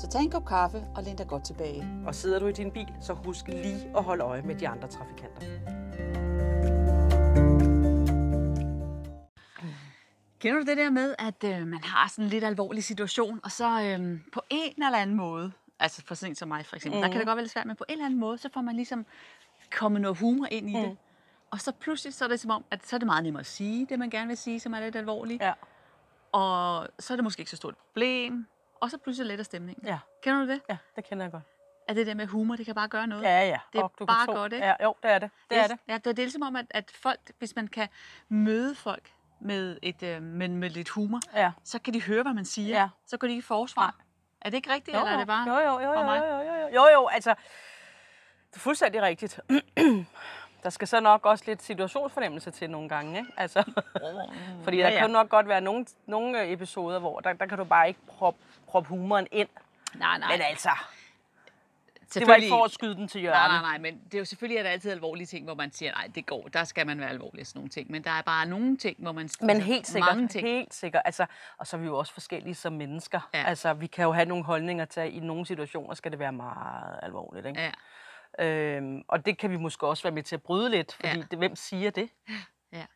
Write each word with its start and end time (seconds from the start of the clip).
Så 0.00 0.08
tag 0.08 0.20
en 0.20 0.30
kop 0.30 0.46
kaffe 0.46 0.86
og 0.96 1.02
læn 1.02 1.16
dig 1.16 1.28
godt 1.28 1.44
tilbage. 1.44 2.02
Og 2.06 2.14
sidder 2.14 2.38
du 2.38 2.46
i 2.46 2.52
din 2.52 2.70
bil, 2.70 2.88
så 3.00 3.12
husk 3.12 3.48
lige 3.48 3.92
at 3.96 4.02
holde 4.04 4.24
øje 4.24 4.42
med 4.42 4.54
de 4.54 4.68
andre 4.68 4.88
trafikanter. 4.88 5.40
Kender 10.38 10.60
du 10.60 10.66
det 10.66 10.76
der 10.76 10.90
med, 10.90 11.14
at 11.18 11.44
øh, 11.44 11.66
man 11.66 11.84
har 11.84 12.08
sådan 12.08 12.24
en 12.24 12.30
lidt 12.30 12.44
alvorlig 12.44 12.84
situation, 12.84 13.40
og 13.44 13.50
så 13.50 13.82
øh, 13.82 14.20
på 14.32 14.42
en 14.50 14.82
eller 14.82 14.98
anden 14.98 15.16
måde, 15.16 15.52
altså 15.80 16.02
for 16.06 16.14
sådan 16.14 16.32
en 16.32 16.36
som 16.36 16.48
mig 16.48 16.66
for 16.66 16.76
eksempel, 16.76 16.98
mm. 16.98 17.02
der 17.02 17.08
kan 17.08 17.18
det 17.18 17.26
godt 17.26 17.36
være 17.36 17.44
lidt 17.44 17.52
svært, 17.52 17.66
men 17.66 17.76
på 17.76 17.84
en 17.88 17.92
eller 17.92 18.06
anden 18.06 18.20
måde, 18.20 18.38
så 18.38 18.48
får 18.54 18.60
man 18.60 18.76
ligesom 18.76 19.06
kommet 19.70 20.00
noget 20.00 20.18
humor 20.18 20.46
ind 20.50 20.70
i 20.70 20.76
mm. 20.76 20.82
det. 20.82 20.96
Og 21.50 21.60
så 21.60 21.72
pludselig 21.72 22.14
så 22.14 22.24
er 22.24 22.28
det 22.28 22.40
som 22.40 22.50
om, 22.50 22.64
at 22.70 22.86
så 22.86 22.96
er 22.96 22.98
det 22.98 23.06
meget 23.06 23.24
nemmere 23.24 23.40
at 23.40 23.46
sige 23.46 23.86
det, 23.86 23.98
man 23.98 24.10
gerne 24.10 24.28
vil 24.28 24.36
sige, 24.36 24.60
som 24.60 24.74
er 24.74 24.80
lidt 24.80 24.96
alvorligt. 24.96 25.42
Ja. 25.42 25.52
Og 26.32 26.88
så 26.98 27.14
er 27.14 27.16
det 27.16 27.24
måske 27.24 27.40
ikke 27.40 27.50
så 27.50 27.56
stort 27.56 27.72
et 27.72 27.78
problem. 27.78 28.46
Og 28.80 28.90
så 28.90 28.98
pludselig 28.98 29.28
letter 29.28 29.44
stemningen. 29.44 29.86
Ja. 29.86 29.98
Kender 30.22 30.40
du 30.40 30.48
det? 30.48 30.60
Ja, 30.68 30.76
det 30.96 31.04
kender 31.04 31.24
jeg 31.24 31.32
godt. 31.32 31.42
At 31.88 31.96
det 31.96 32.06
der 32.06 32.14
med 32.14 32.26
humor, 32.26 32.56
det 32.56 32.66
kan 32.66 32.74
bare 32.74 32.88
gøre 32.88 33.06
noget. 33.06 33.22
Ja, 33.22 33.48
ja. 33.48 33.58
Det 33.72 33.78
er 33.78 33.82
Og 33.82 33.92
du 33.98 34.06
kan 34.06 34.06
bare 34.06 34.26
godt, 34.26 34.52
ikke? 34.52 34.66
Ja, 34.66 34.74
jo, 34.82 34.94
det 35.02 35.10
er 35.10 35.18
det. 35.18 35.30
Det 35.50 35.58
er 35.58 35.66
det. 35.66 35.78
Ja, 35.88 35.98
det 35.98 36.06
er 36.06 36.12
ligesom 36.22 36.42
om, 36.42 36.56
at, 36.56 36.66
at 36.70 36.90
folk, 36.94 37.20
hvis 37.38 37.56
man 37.56 37.68
kan 37.68 37.88
møde 38.28 38.74
folk 38.74 39.12
med, 39.40 39.78
et, 39.82 40.02
øh, 40.02 40.22
med, 40.22 40.48
med 40.48 40.70
lidt 40.70 40.88
humor, 40.88 41.20
Ja. 41.34 41.52
så 41.64 41.78
kan 41.78 41.94
de 41.94 42.02
høre, 42.02 42.22
hvad 42.22 42.32
man 42.34 42.44
siger. 42.44 42.80
Ja. 42.80 42.88
Så 43.06 43.16
går 43.16 43.26
de 43.26 43.32
ikke 43.32 43.38
i 43.38 43.42
forsvar. 43.42 43.94
Er 44.40 44.50
det 44.50 44.56
ikke 44.56 44.72
rigtigt, 44.72 44.96
eller 44.96 45.10
er 45.10 45.18
det 45.18 45.26
bare 45.26 45.48
jo, 45.48 45.58
jo, 45.58 45.80
jo, 45.80 45.92
jo, 45.92 46.00
jo, 46.00 46.14
jo, 46.14 46.42
jo, 46.42 46.68
jo, 46.74 46.88
jo, 46.92 47.06
altså, 47.06 47.30
det 48.50 48.56
er 48.56 48.60
fuldstændig 48.60 49.02
rigtigt. 49.02 49.40
der 50.62 50.70
skal 50.70 50.88
så 50.88 51.00
nok 51.00 51.26
også 51.26 51.44
lidt 51.46 51.62
situationsfornemmelse 51.62 52.50
til 52.50 52.70
nogle 52.70 52.88
gange, 52.88 53.18
ikke? 53.18 53.32
Altså, 53.36 53.62
fordi 54.64 54.76
der 54.76 54.82
Ja, 54.88 54.94
ja. 54.94 55.00
kan 55.00 55.10
nok 55.10 55.28
godt 55.28 55.48
være 55.48 55.60
nogle, 55.60 55.86
nogle 56.06 56.42
øh, 56.42 56.50
episoder, 56.50 56.98
hvor 56.98 57.20
der, 57.20 57.32
der 57.32 57.46
kan 57.46 57.58
du 57.58 57.64
bare 57.64 57.88
ikke 57.88 58.00
proppe 58.06 58.40
prop 58.66 58.86
humoren 58.86 59.26
ind. 59.32 59.48
Nej, 59.94 60.18
nej. 60.18 60.32
Men 60.32 60.40
altså, 60.42 60.70
det 62.14 62.26
var 62.26 62.34
ikke 62.34 62.48
for 62.48 62.64
at 62.64 62.70
skyde 62.70 62.94
den 62.94 63.08
til 63.08 63.20
hjørnet. 63.20 63.40
Nej, 63.40 63.60
nej, 63.60 63.60
nej, 63.60 63.78
men 63.78 64.00
det 64.04 64.14
er 64.14 64.18
jo 64.18 64.24
selvfølgelig 64.24 64.58
er 64.58 64.62
der 64.62 64.70
altid 64.70 64.90
alvorlige 64.90 65.26
ting, 65.26 65.44
hvor 65.44 65.54
man 65.54 65.72
siger, 65.72 65.92
nej, 65.92 66.08
det 66.14 66.26
går, 66.26 66.48
der 66.52 66.64
skal 66.64 66.86
man 66.86 67.00
være 67.00 67.08
alvorlig 67.10 67.46
sådan 67.46 67.58
nogle 67.58 67.68
ting. 67.68 67.90
Men 67.90 68.04
der 68.04 68.10
er 68.10 68.22
bare 68.22 68.46
nogle 68.46 68.76
ting, 68.76 68.96
hvor 68.98 69.12
man... 69.12 69.28
Men 69.40 69.60
helt 69.60 69.86
sikkert, 69.86 70.14
Mange 70.14 70.28
ting. 70.28 70.46
helt 70.46 70.74
sikkert. 70.74 71.02
Altså, 71.04 71.26
og 71.58 71.66
så 71.66 71.76
er 71.76 71.80
vi 71.80 71.86
jo 71.86 71.98
også 71.98 72.12
forskellige 72.12 72.54
som 72.54 72.72
mennesker. 72.72 73.28
Ja. 73.34 73.42
Altså, 73.42 73.72
vi 73.72 73.86
kan 73.86 74.04
jo 74.04 74.12
have 74.12 74.26
nogle 74.26 74.44
holdninger 74.44 74.84
til, 74.84 75.00
at 75.00 75.10
i 75.10 75.20
nogle 75.20 75.46
situationer 75.46 75.94
skal 75.94 76.10
det 76.10 76.18
være 76.18 76.32
meget 76.32 76.98
alvorligt. 77.02 77.46
Ikke? 77.46 77.60
Ja, 77.60 77.70
Øhm, 78.40 79.02
og 79.08 79.26
det 79.26 79.38
kan 79.38 79.50
vi 79.50 79.56
måske 79.56 79.86
også 79.86 80.02
være 80.02 80.12
med 80.12 80.22
til 80.22 80.34
at 80.36 80.42
bryde 80.42 80.70
lidt, 80.70 80.92
fordi 80.92 81.08
Ja. 81.08 81.24
det, 81.30 81.38
hvem 81.38 81.56
siger 81.56 81.90
det? 81.90 82.10
ja. 82.72 82.86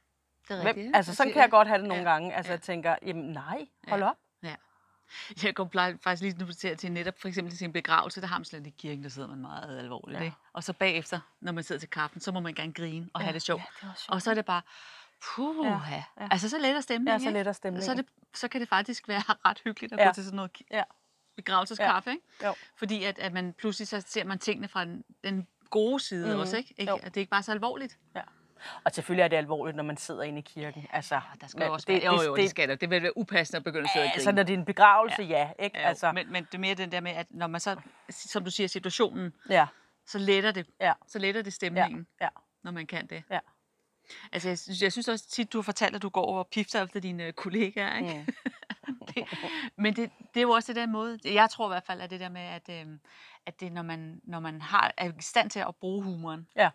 Det 0.49 0.51
er 0.51 0.55
Hvem, 0.57 0.67
rigtigt. 0.67 0.97
altså, 0.97 1.15
sådan 1.15 1.33
kan 1.33 1.43
jeg 1.43 1.51
godt 1.51 1.69
have 1.69 1.79
det 1.81 1.89
nogle 1.89 2.03
Ja. 2.03 2.11
gange. 2.11 2.35
Altså, 2.35 2.53
Ja. 2.53 2.57
jeg 2.57 2.63
tænker, 2.63 2.97
jamen 3.07 3.25
nej, 3.25 3.67
hold 3.89 4.01
Ja. 4.03 4.09
op. 4.11 4.17
Ja. 4.43 4.55
Jeg 5.43 5.55
går 5.55 5.69
faktisk 6.03 6.23
lige 6.23 6.39
nu 6.45 6.53
til, 6.53 6.77
til 6.77 6.93
netop 6.93 7.15
for 7.21 7.29
eksempel 7.29 7.57
til 7.57 7.65
en 7.65 7.73
begravelse, 7.73 8.21
der 8.21 8.27
har 8.27 8.39
man 8.39 8.45
slet 8.45 8.67
i 8.67 8.71
kirken, 8.71 9.03
der 9.03 9.09
sidder 9.11 9.29
man 9.29 9.39
meget 9.39 9.79
alvorligt. 9.79 10.19
Ja. 10.21 10.25
Ikke? 10.25 10.37
Og 10.53 10.65
så 10.65 10.73
bagefter, 10.73 11.21
når 11.41 11.53
man 11.53 11.65
sidder 11.65 11.79
til 11.79 11.91
kaffen, 11.91 12.21
så 12.21 12.33
må 12.33 12.41
man 12.41 12.55
gerne 12.55 12.73
grine 12.73 13.09
og 13.15 13.21
Ja, 13.21 13.25
have 13.25 13.35
det 13.35 13.43
sjovt. 13.43 13.63
ja, 13.83 13.89
det 13.89 13.97
og 14.09 14.23
så 14.23 14.31
er 14.31 14.35
det 14.35 14.45
bare, 14.45 14.63
puh, 15.35 15.67
Ja, 15.67 15.79
ja. 15.91 16.05
Altså 16.31 16.49
så 16.49 16.59
letter 16.59 16.81
stemningen. 16.81 17.21
Ja, 17.21 17.27
så 17.27 17.31
letter 17.31 17.53
stemningen. 17.53 17.85
Så, 17.87 17.95
det, 17.95 18.07
så 18.35 18.49
kan 18.49 18.61
det 18.61 18.69
faktisk 18.69 19.09
være 19.09 19.21
ret 19.47 19.61
hyggeligt 19.65 19.93
at 19.93 19.99
Ja. 19.99 20.07
gå 20.07 20.13
til 20.13 20.25
sådan 20.25 20.37
noget 20.37 20.63
Ja. 20.71 20.83
Begravelseskaffe. 21.37 22.11
Ikke? 22.11 22.23
Jo. 22.45 22.55
Fordi 22.77 23.05
at, 23.05 23.19
at 23.19 23.33
man 23.33 23.53
pludselig 23.53 23.89
så 23.89 24.01
ser 24.07 24.25
man 24.25 24.39
tingene 24.39 24.69
fra 24.69 24.85
den, 24.85 25.05
den 25.25 25.47
gode 25.71 26.01
side 26.01 26.29
Mhm. 26.31 26.41
også. 26.41 26.57
Ikke? 26.57 26.75
ikke? 26.79 26.91
Jo. 26.93 26.97
At 26.97 27.05
det 27.05 27.17
er 27.17 27.21
ikke 27.21 27.31
bare 27.31 27.43
så 27.43 27.53
alvorligt. 27.53 27.99
Ja. 28.17 28.21
Og 28.85 28.93
selvfølgelig 28.93 29.23
er 29.23 29.29
det 29.29 29.37
alvorligt, 29.37 29.77
når 29.77 29.83
man 29.85 29.97
sidder 29.97 30.23
inde 30.23 30.39
i 30.39 30.43
kirken. 30.43 30.87
Altså, 30.93 31.21
der 31.41 31.47
skal 31.47 31.59
men 31.59 31.67
jo 31.67 31.73
også 31.73 31.87
være, 31.87 32.05
jo, 32.05 32.23
jo, 32.23 32.37
det, 32.37 32.51
skal 32.51 32.69
der. 32.69 32.75
Det 32.75 32.91
vil 32.91 33.03
være 33.03 33.17
upassende 33.19 33.57
at 33.57 33.65
begynde 33.65 33.85
at 33.85 33.91
sidde 33.95 34.11
Altså, 34.15 34.33
når 34.33 34.43
det 34.43 34.55
er 34.55 34.59
en 34.59 34.65
begravelse, 34.65 35.23
ja. 35.23 35.51
ja 35.59 35.65
ikke? 35.65 35.79
Ja, 35.79 35.89
altså, 35.89 36.13
men, 36.13 36.33
men 36.33 36.45
det 36.45 36.55
er 36.55 36.59
mere 36.59 36.75
den 36.75 36.93
der 36.93 37.01
med, 37.01 37.13
at 37.13 37.27
når 37.31 37.47
man 37.47 37.61
så, 37.61 37.77
som 38.11 38.45
du 38.45 38.51
siger, 38.51 38.67
situationen, 38.67 39.33
ja, 39.49 39.67
så 40.07 40.19
letter 40.19 40.51
det, 40.53 40.67
ja, 40.81 40.93
så 41.09 41.19
letter 41.19 41.41
det 41.43 41.47
ja, 41.47 41.55
stemningen, 41.55 42.07
ja, 42.21 42.29
når 42.63 42.71
man 42.73 42.87
kan 42.87 43.07
det. 43.07 43.23
ja. 43.31 43.39
Altså, 44.33 44.49
jeg 44.49 44.59
synes, 44.59 44.83
jeg 44.83 44.93
synes 44.93 45.09
også 45.09 45.29
tit, 45.29 45.53
du 45.53 45.59
har 45.59 45.63
fortalt, 45.63 45.97
at 45.97 46.03
du 46.03 46.09
går 46.09 46.23
over 46.25 46.39
og 46.39 46.49
pifter 46.53 46.83
efter 46.85 47.01
dine 47.01 47.33
kollegaer, 47.33 47.97
ikke? 47.99 48.25
Mm. 48.45 48.53
Det, 49.15 49.27
men 49.77 49.97
det, 49.97 50.11
det 50.35 50.41
er 50.41 50.43
jo 50.43 50.51
også 50.51 50.73
det 50.73 50.81
der 50.81 50.87
måde, 50.87 51.19
jeg 51.25 51.51
tror 51.51 51.69
i 51.69 51.73
hvert 51.73 51.85
fald, 51.87 52.01
at 52.01 52.11
det 52.11 52.21
der 52.21 52.29
med, 52.29 52.41
at, 52.41 52.69
øh, 52.71 52.87
at 53.47 53.61
det, 53.61 53.73
når 53.73 53.83
man, 53.83 54.21
når 54.25 54.41
man 54.41 54.63
har, 54.63 54.93
er 54.97 55.09
i 55.09 55.13
stand 55.21 55.51
til 55.51 55.61
at 55.61 55.77
bruge 55.77 56.03
humoren, 56.05 56.49
Ja. 56.57 56.71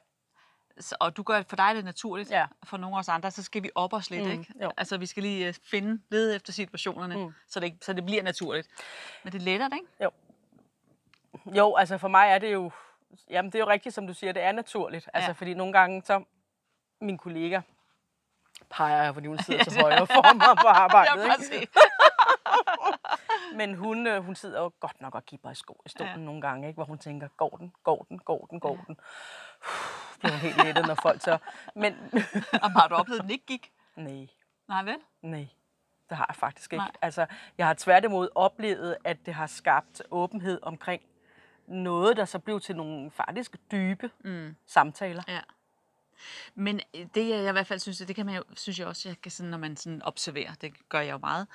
så, 0.79 0.95
og 1.00 1.17
du 1.17 1.23
gør 1.23 1.44
for 1.50 1.55
dig 1.55 1.75
det 1.75 1.85
naturligt, 1.85 2.31
Ja. 2.31 2.45
for 2.63 2.77
nogle 2.77 2.95
af 2.95 3.00
os 3.00 3.09
andre, 3.09 3.31
så 3.31 3.44
skal 3.44 3.63
vi 3.63 3.69
op 3.75 3.94
os 3.94 4.09
lidt, 4.09 4.25
Mm, 4.25 4.31
ikke? 4.31 4.53
jo. 4.63 4.72
Altså, 4.77 4.97
vi 4.97 5.05
skal 5.05 5.23
lige 5.23 5.47
øh, 5.47 5.53
finde, 5.72 6.01
lede 6.09 6.35
efter 6.35 6.53
situationerne, 6.53 7.17
Mm. 7.17 7.33
så, 7.47 7.59
det, 7.59 7.77
så 7.81 7.94
det 7.94 8.05
bliver 8.05 8.23
naturligt. 8.23 8.67
Men 9.23 9.33
det 9.33 9.41
letter 9.41 9.67
det, 9.67 9.75
ikke? 9.75 10.09
Jo, 11.57 11.75
altså 11.75 11.97
for 11.97 12.07
mig 12.07 12.29
er 12.29 12.38
det 12.38 12.53
jo, 12.53 12.71
jamen 13.29 13.51
det 13.51 13.56
er 13.56 13.63
jo 13.63 13.69
rigtigt, 13.69 13.95
som 13.95 14.07
du 14.07 14.13
siger, 14.13 14.33
det 14.33 14.44
er 14.44 14.51
naturligt. 14.51 15.09
Altså 15.13 15.29
Ja. 15.29 15.33
fordi 15.33 15.53
nogle 15.53 15.73
gange 15.73 16.01
så, 16.06 16.23
min 17.01 17.17
kollega 17.17 17.61
peger 18.69 19.03
jeg, 19.03 19.13
fordi 19.13 19.27
hun 19.27 19.39
sidder 19.39 19.63
til 19.63 19.73
højre 19.83 20.07
for 20.07 20.33
mig 20.35 20.57
på 20.61 20.67
arbejdet. 20.67 21.11
Jeg 21.16 21.21
kan 21.29 21.38
godt 21.38 21.51
ikke? 21.53 21.67
se. 21.73 21.79
Men 23.56 23.76
hun, 23.76 24.08
øh, 24.08 24.24
hun 24.24 24.36
sidder 24.36 24.62
jo 24.62 24.72
godt 24.80 25.02
nok 25.02 25.16
og 25.16 25.26
kipper 25.26 25.52
i 25.52 25.56
sko 25.56 25.82
i 25.86 25.90
stolen 25.90 26.14
ja. 26.14 26.20
Ja. 26.20 26.26
nogle 26.26 26.42
gange, 26.42 26.68
ikke? 26.68 26.78
hvor 26.78 26.86
hun 26.86 26.98
tænker, 26.98 27.28
går 27.28 27.50
den, 27.50 27.74
går 27.84 28.06
den, 28.10 28.20
går 28.20 28.48
den, 28.50 28.60
går 28.60 28.84
den. 28.88 28.98
Bliver 30.20 30.32
hun 30.32 30.40
helt 30.40 30.64
lettet, 30.64 30.88
når 30.88 30.96
folk 30.96 31.22
så... 31.22 31.38
Men 31.76 31.94
Jamen, 32.64 32.76
har 32.78 32.88
du 32.88 32.96
oplevet, 32.96 33.20
at 33.20 33.24
den 33.24 33.32
ikke 33.32 33.46
gik? 33.46 33.72
nej, 33.96 34.28
Nej, 34.68 34.84
vel? 34.84 34.98
nej, 35.22 35.48
det 36.10 36.18
har 36.18 36.26
jeg 36.30 36.36
faktisk 36.36 36.74
ikke. 36.74 36.84
Nej. 36.84 36.92
Altså, 37.02 37.26
jeg 37.58 37.68
har 37.68 37.74
tværtimod 37.74 38.30
oplevet, 38.36 38.98
at 39.04 39.26
det 39.26 39.34
har 39.34 39.48
skabt 39.48 40.02
åbenhed 40.12 40.60
omkring 40.62 41.02
noget, 41.68 42.18
der 42.18 42.26
så 42.26 42.40
blev 42.40 42.60
til 42.60 42.76
nogle 42.76 43.12
faktisk 43.12 43.56
dybe 43.72 44.12
Mm. 44.24 44.56
samtaler. 44.68 45.24
Ja. 45.28 45.40
Men 46.56 46.80
øh, 46.96 47.06
det, 47.16 47.30
jeg 47.30 47.50
i 47.50 47.52
hvert 47.52 47.68
fald 47.68 47.80
synes, 47.80 47.97
det 47.97 48.16
kan 48.16 48.25
man 48.25 48.35
jo, 48.35 48.44
synes 48.56 48.80
jeg 48.80 48.88
også, 48.88 49.09
jeg 49.09 49.22
kan 49.22 49.31
sådan, 49.31 49.50
når 49.50 49.57
man 49.57 49.78
sådan 49.78 50.02
observerer, 50.03 50.53
det 50.62 50.90
gør 50.90 51.00
jeg 51.00 51.12
jo 51.13 51.18
meget, 51.18 51.47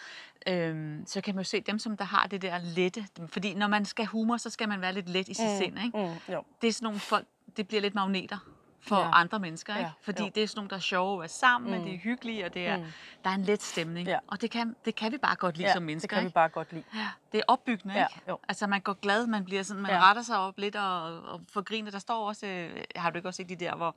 øhm, 0.47 1.05
så 1.07 1.21
kan 1.21 1.35
man 1.35 1.45
jo 1.45 1.49
se 1.49 1.61
dem, 1.61 1.79
som 1.79 1.97
der 1.97 2.05
har 2.05 2.27
det 2.27 2.43
der 2.43 2.59
lette. 2.59 3.07
Fordi 3.27 3.55
når 3.55 3.67
man 3.67 3.85
skal 3.85 4.07
humor, 4.07 4.37
så 4.37 4.51
skal 4.51 4.69
man 4.69 4.81
være 4.81 4.93
lidt 4.93 5.09
let 5.09 5.29
i 5.29 5.35
sit 5.35 5.45
mm. 5.51 5.57
sind, 5.59 5.79
ikke? 5.85 5.99
Mm, 5.99 6.33
jo. 6.35 6.45
Det 6.63 6.69
er 6.69 6.73
sådan 6.73 6.85
nogle 6.87 7.01
folk, 7.01 7.27
det 7.57 7.69
bliver 7.69 7.81
lidt 7.81 7.95
magneter 7.95 8.39
for 8.81 8.97
Ja. 8.97 9.11
andre 9.21 9.39
mennesker, 9.39 9.77
ikke? 9.77 9.87
Ja, 9.87 9.93
Fordi 10.03 10.23
jo. 10.23 10.31
det 10.35 10.43
er 10.43 10.47
sådan 10.47 10.59
nogle, 10.59 10.71
der 10.71 10.77
er 10.77 10.81
sjove 10.81 11.15
at 11.15 11.21
være 11.21 11.29
sammen 11.29 11.71
med, 11.71 11.79
Mm. 11.79 11.85
det 11.85 11.95
er 11.95 11.99
hyggelige, 11.99 12.45
og 12.45 12.55
det 12.55 12.67
er, 12.67 12.77
Mm. 12.77 12.85
der 13.25 13.31
er 13.31 13.35
en 13.35 13.43
let 13.43 13.63
stemning. 13.63 14.09
Ja. 14.09 14.19
Og 14.27 14.41
det 14.41 14.51
kan, 14.51 14.77
det 14.85 14.95
kan 14.95 15.13
vi 15.13 15.19
bare 15.19 15.37
godt 15.37 15.57
lide 15.57 15.69
Ja, 15.69 15.73
som 15.73 15.81
det 15.83 15.87
mennesker, 15.87 16.09
kan 16.17 16.23
vi 16.23 16.27
ikke? 16.27 16.35
bare 16.35 16.49
godt 16.49 16.73
lide. 16.73 16.85
Ja, 16.95 17.09
det 17.33 17.39
er 17.39 17.43
opbyggende, 17.49 17.95
Ja, 17.95 18.07
ikke? 18.07 18.21
jo. 18.29 18.39
Altså, 18.49 18.67
man 18.67 18.81
går 18.81 18.93
glad, 18.93 19.27
man 19.27 19.45
bliver 19.45 19.63
sådan, 19.63 19.83
man 19.83 19.91
Ja. 19.91 20.03
retter 20.09 20.23
sig 20.23 20.39
op 20.39 20.59
lidt 20.59 20.77
og, 20.77 21.03
og 21.23 21.41
får 21.53 21.61
grinet. 21.63 21.93
Der 21.93 21.99
står 21.99 22.29
også, 22.29 22.47
øh, 22.47 22.85
har 22.97 23.11
du 23.11 23.17
ikke 23.19 23.29
også 23.29 23.37
set 23.37 23.49
de 23.49 23.57
der, 23.57 23.75
hvor 23.77 23.97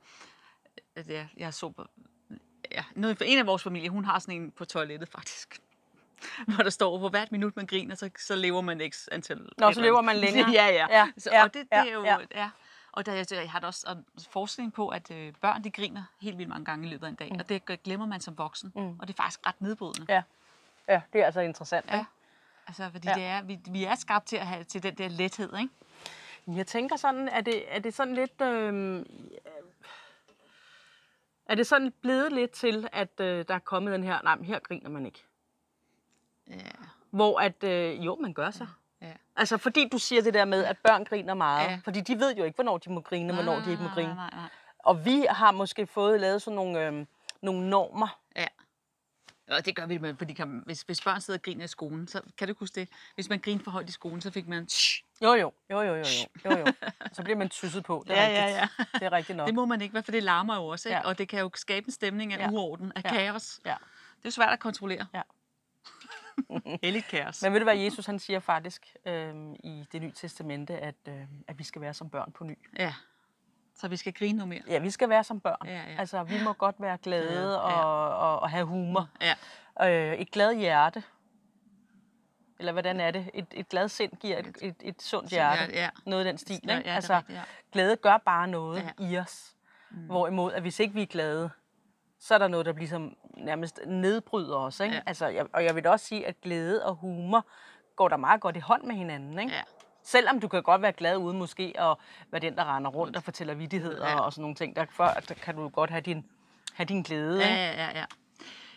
at 0.96 1.08
jeg, 1.08 1.28
jeg 1.36 1.54
så 1.54 1.70
på, 1.70 1.84
ja, 2.70 2.84
noget, 2.94 3.16
for 3.16 3.24
en 3.24 3.38
af 3.38 3.46
vores 3.46 3.62
familie, 3.62 3.88
hun 3.90 4.04
har 4.04 4.18
sådan 4.18 4.34
en 4.42 4.50
på 4.50 4.64
toilettet 4.64 5.08
faktisk. 5.08 5.60
Hvor 6.54 6.62
der 6.62 6.70
står, 6.70 6.98
hvor 6.98 7.08
hvert 7.08 7.32
minut 7.32 7.56
man 7.56 7.66
griner, 7.66 7.94
så, 7.94 8.10
så 8.18 8.34
lever 8.36 8.60
man 8.60 8.80
x 8.92 9.08
antal... 9.12 9.48
Nå, 9.58 9.72
så 9.72 9.80
lever 9.80 10.00
man 10.02 10.16
længere. 10.16 10.50
ja, 10.60 10.66
ja. 10.66 10.86
Ja, 10.90 11.10
Så, 11.18 11.30
ja, 11.32 11.42
og 11.44 11.54
det, 11.54 11.62
det 11.62 11.68
ja, 11.72 11.86
er 11.88 11.92
jo... 11.92 12.04
ja. 12.04 12.16
Ja. 12.34 12.50
Og 12.92 13.06
der, 13.06 13.12
jeg, 13.12 13.26
jeg 13.30 13.50
har 13.50 13.60
da 13.60 13.66
også 13.66 13.86
og 13.86 13.96
forskning 14.30 14.72
på, 14.72 14.88
at 14.88 15.10
øh, 15.10 15.32
børn 15.40 15.64
de 15.64 15.70
griner 15.70 16.02
helt 16.20 16.38
vildt 16.38 16.48
mange 16.48 16.64
gange 16.64 16.86
i 16.86 16.90
løbet 16.90 17.06
af 17.06 17.10
en 17.10 17.14
dag. 17.16 17.32
Mm. 17.32 17.38
Og 17.38 17.48
det 17.48 17.82
glemmer 17.82 18.06
man 18.06 18.20
som 18.20 18.38
voksen. 18.38 18.72
Mm. 18.74 18.98
Og 18.98 19.08
det 19.08 19.12
er 19.14 19.16
faktisk 19.16 19.46
ret 19.46 19.60
nedbrydende. 19.60 20.06
Ja. 20.08 20.22
ja, 20.88 21.00
det 21.12 21.20
er 21.20 21.26
altså 21.26 21.40
interessant. 21.40 21.86
Ja. 21.86 21.94
Ikke? 21.94 22.06
Altså, 22.66 22.90
fordi 22.92 23.08
Ja. 23.08 23.14
det 23.14 23.22
er, 23.24 23.42
vi, 23.42 23.58
vi 23.70 23.84
er 23.84 23.94
skabt 23.94 24.26
til 24.26 24.36
at 24.36 24.46
have 24.46 24.64
til 24.64 24.82
den 24.82 24.94
der 24.94 25.08
lethed, 25.08 25.58
ikke? 25.58 25.74
Jeg 26.46 26.66
tænker 26.66 26.96
sådan, 26.96 27.28
er 27.28 27.40
det, 27.40 27.74
er 27.76 27.78
det 27.78 27.94
sådan 27.94 28.14
lidt... 28.14 28.40
Øh, 28.40 29.04
er 31.48 31.54
det 31.54 31.66
sådan 31.66 31.92
blevet 32.02 32.32
lidt 32.32 32.50
til, 32.50 32.88
at 32.92 33.20
øh, 33.20 33.44
der 33.48 33.54
er 33.54 33.58
kommet 33.58 33.92
den 33.92 34.04
her, 34.04 34.22
nej, 34.22 34.36
men 34.36 34.44
her 34.44 34.58
griner 34.58 34.90
man 34.90 35.06
ikke. 35.06 35.24
Ja. 36.50 36.54
Hvor 37.10 37.40
at, 37.40 37.64
øh, 37.64 38.06
jo, 38.06 38.16
man 38.20 38.32
gør 38.32 38.50
sig. 38.50 38.68
Ja. 39.02 39.12
Altså, 39.36 39.56
fordi 39.56 39.88
du 39.88 39.98
siger 39.98 40.22
det 40.22 40.34
der 40.34 40.44
med, 40.44 40.64
at 40.64 40.78
børn 40.78 41.04
griner 41.04 41.34
meget. 41.34 41.70
Ja. 41.70 41.80
Fordi 41.84 42.00
de 42.00 42.20
ved 42.20 42.36
jo 42.36 42.44
ikke, 42.44 42.54
hvornår 42.54 42.78
de 42.78 42.92
må 42.92 43.00
grine, 43.00 43.32
og 43.32 43.34
hvornår 43.34 43.60
de 43.60 43.70
ikke 43.70 43.82
må 43.82 43.88
grine. 43.88 44.14
Nej, 44.14 44.30
nej, 44.30 44.40
nej. 44.40 44.48
Og 44.78 45.04
vi 45.04 45.26
har 45.30 45.52
måske 45.52 45.86
fået 45.86 46.20
lavet 46.20 46.42
sådan 46.42 46.56
nogle, 46.56 46.86
øh, 46.86 47.06
nogle 47.40 47.70
normer, 47.70 48.18
Ja. 48.36 48.46
Og 49.50 49.66
det 49.66 49.76
gør 49.76 49.86
vi, 49.86 49.98
med, 49.98 50.14
fordi 50.18 50.32
kan, 50.32 50.62
hvis, 50.66 50.82
hvis 50.82 51.00
børn 51.04 51.20
sidder 51.20 51.38
og 51.38 51.42
griner 51.42 51.64
i 51.64 51.68
skolen, 51.68 52.08
så 52.08 52.20
kan 52.38 52.48
du 52.48 52.54
huske 52.60 52.80
det? 52.80 52.88
Hvis 53.14 53.28
man 53.28 53.38
griner 53.38 53.64
for 53.64 53.70
højt 53.70 53.88
i 53.88 53.92
skolen, 53.92 54.20
så 54.20 54.30
fik 54.30 54.48
man... 54.48 54.68
Shh. 54.68 55.02
Jo, 55.22 55.34
jo, 55.34 55.52
jo, 55.70 55.80
jo, 55.82 55.94
jo, 55.94 56.04
jo, 56.44 56.50
jo, 56.50 56.58
jo. 56.58 56.66
Så 57.12 57.22
bliver 57.22 57.36
man 57.36 57.48
tysset 57.48 57.84
på. 57.84 58.04
Det 58.08 58.18
er 58.18 58.22
Ja, 58.22 58.46
ja, 58.48 58.68
rigtigt. 58.78 58.92
Det 58.94 59.02
er 59.02 59.12
rigtigt 59.12 59.36
nok. 59.36 59.46
Det 59.46 59.54
må 59.54 59.66
man 59.66 59.80
ikke, 59.82 60.02
for 60.02 60.12
det 60.12 60.22
larmer 60.22 60.56
jo 60.56 60.66
også, 60.66 60.88
ikke? 60.88 60.96
Ja. 60.96 61.06
Og 61.08 61.18
det 61.18 61.28
kan 61.28 61.40
jo 61.40 61.50
skabe 61.54 61.86
en 61.86 61.92
stemning 61.92 62.32
af 62.32 62.38
Ja. 62.38 62.50
uorden, 62.50 62.92
af 62.96 63.02
Ja. 63.04 63.08
kaos. 63.08 63.60
Ja. 63.64 63.70
Det 63.70 63.76
er 63.76 64.20
jo 64.24 64.30
svært 64.30 64.52
at 64.52 64.60
kontrollere. 64.60 65.06
Ja. 65.14 65.22
Helligt 66.82 67.06
kaos. 67.08 67.42
Men 67.42 67.52
ved 67.52 67.60
du 67.60 67.64
hvad, 67.64 67.76
Jesus 67.76 68.06
han 68.06 68.18
siger 68.18 68.40
faktisk 68.40 68.82
øhm, 69.06 69.54
i 69.54 69.84
det 69.92 70.02
nye 70.02 70.12
testamente, 70.12 70.78
at, 70.78 70.94
øh, 71.08 71.14
at 71.48 71.58
vi 71.58 71.64
skal 71.64 71.82
være 71.82 71.94
som 71.94 72.10
børn 72.10 72.32
på 72.32 72.44
ny. 72.44 72.58
Ja. 72.78 72.94
Så 73.80 73.88
vi 73.88 73.96
skal 73.96 74.12
grine 74.12 74.38
nu 74.38 74.46
mere. 74.46 74.62
Ja, 74.68 74.78
vi 74.78 74.90
skal 74.90 75.08
være 75.08 75.24
som 75.24 75.40
børn. 75.40 75.66
Ja, 75.66 75.74
ja. 75.74 75.96
Altså, 75.98 76.22
vi 76.22 76.34
må 76.44 76.52
godt 76.52 76.76
være 76.78 76.98
glade 76.98 77.62
og, 77.62 77.70
ja. 77.70 77.84
og, 77.84 78.40
og 78.40 78.50
have 78.50 78.64
humor. 78.66 79.08
Ja. 79.80 80.10
Øh, 80.12 80.14
et 80.18 80.30
glad 80.30 80.54
hjerte. 80.54 81.02
Eller 82.58 82.72
hvordan 82.72 83.00
er 83.00 83.10
det? 83.10 83.30
Et, 83.34 83.46
et 83.50 83.68
glad 83.68 83.88
sind 83.88 84.12
giver 84.12 84.38
et, 84.38 84.56
et, 84.62 84.74
et 84.80 85.02
sundt 85.02 85.30
hjerte. 85.30 85.58
hjerte, 85.58 85.72
ja. 85.74 85.88
Noget 86.06 86.24
i 86.24 86.28
den 86.28 86.38
stil. 86.38 86.60
Ja, 86.64 86.72
ja, 86.72 86.76
Ikke? 86.78 86.84
det 86.84 86.90
er 86.90 86.94
altså, 86.94 87.16
rigtigt, 87.16 87.38
ja. 87.38 87.42
glæde 87.72 87.96
gør 87.96 88.16
bare 88.16 88.48
noget 88.48 88.92
Ja. 88.98 89.04
i 89.04 89.18
os. 89.18 89.56
Mm. 89.90 89.98
Hvorimod, 90.06 90.52
at 90.52 90.62
hvis 90.62 90.80
ikke 90.80 90.94
vi 90.94 91.02
er 91.02 91.06
glade, 91.06 91.50
så 92.20 92.34
er 92.34 92.38
der 92.38 92.48
noget, 92.48 92.66
der 92.66 92.72
ligesom 92.72 93.16
nærmest 93.36 93.80
nedbryder 93.86 94.56
os. 94.56 94.80
Ikke? 94.80 94.94
Ja. 94.94 95.00
Altså, 95.06 95.26
jeg, 95.26 95.46
og 95.52 95.64
jeg 95.64 95.74
vil 95.74 95.86
også 95.86 96.06
sige, 96.06 96.26
at 96.26 96.40
glæde 96.40 96.84
og 96.84 96.94
humor 96.94 97.46
går 97.96 98.08
der 98.08 98.16
meget 98.16 98.40
godt 98.40 98.56
i 98.56 98.60
hånd 98.60 98.82
med 98.84 98.94
hinanden. 98.94 99.38
Ikke? 99.38 99.52
Ja. 99.52 99.62
Selvom 100.08 100.40
du 100.40 100.48
kan 100.48 100.62
godt 100.62 100.82
være 100.82 100.92
glad 100.92 101.16
uden 101.16 101.38
måske 101.38 101.74
at 101.80 101.96
være 102.30 102.40
den, 102.40 102.56
der 102.56 102.76
render 102.76 102.90
rundt 102.90 103.16
og 103.16 103.22
fortæller 103.22 103.54
vittigheder 103.54 104.08
Ja. 104.08 104.20
og 104.20 104.32
sådan 104.32 104.42
nogle 104.42 104.54
ting. 104.56 104.76
Der, 104.76 104.86
for, 104.90 105.04
der 105.28 105.34
kan 105.34 105.56
du 105.56 105.68
godt 105.68 105.90
have 105.90 106.00
din, 106.00 106.24
have 106.74 106.86
din 106.86 107.02
glæde. 107.02 107.40
Ja, 107.40 107.54
ja, 107.54 107.72
ja, 107.84 107.98
ja. 107.98 108.04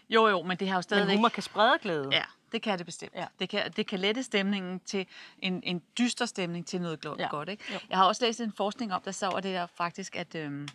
Jo, 0.09 0.27
jo, 0.27 0.41
men 0.43 0.57
det 0.57 0.67
har 0.67 0.75
jo 0.75 0.77
Men 0.77 0.83
stadigvæk... 0.83 1.15
humor 1.15 1.29
kan 1.29 1.43
sprede 1.43 1.77
glæde. 1.81 2.09
Ja, 2.11 2.23
det 2.51 2.61
kan 2.61 2.77
det 2.77 2.85
bestemt. 2.85 3.13
Ja. 3.15 3.25
Det, 3.39 3.49
kan, 3.49 3.71
det 3.71 3.87
kan 3.87 3.99
lette 3.99 4.23
stemningen 4.23 4.79
til 4.79 5.05
en, 5.39 5.63
en 5.63 5.81
dyster 5.97 6.25
stemning 6.25 6.67
til 6.67 6.81
noget 6.81 6.99
Ja. 7.19 7.27
godt. 7.29 7.49
Ikke? 7.49 7.63
Jo. 7.73 7.79
Jeg 7.89 7.97
har 7.97 8.05
også 8.05 8.25
læst 8.25 8.39
en 8.41 8.53
forskning 8.57 8.93
om, 8.93 9.01
der 9.01 9.11
så 9.11 9.31
det 9.35 9.43
der 9.43 9.65
faktisk, 9.65 10.15
at, 10.15 10.35
øhm, 10.35 10.67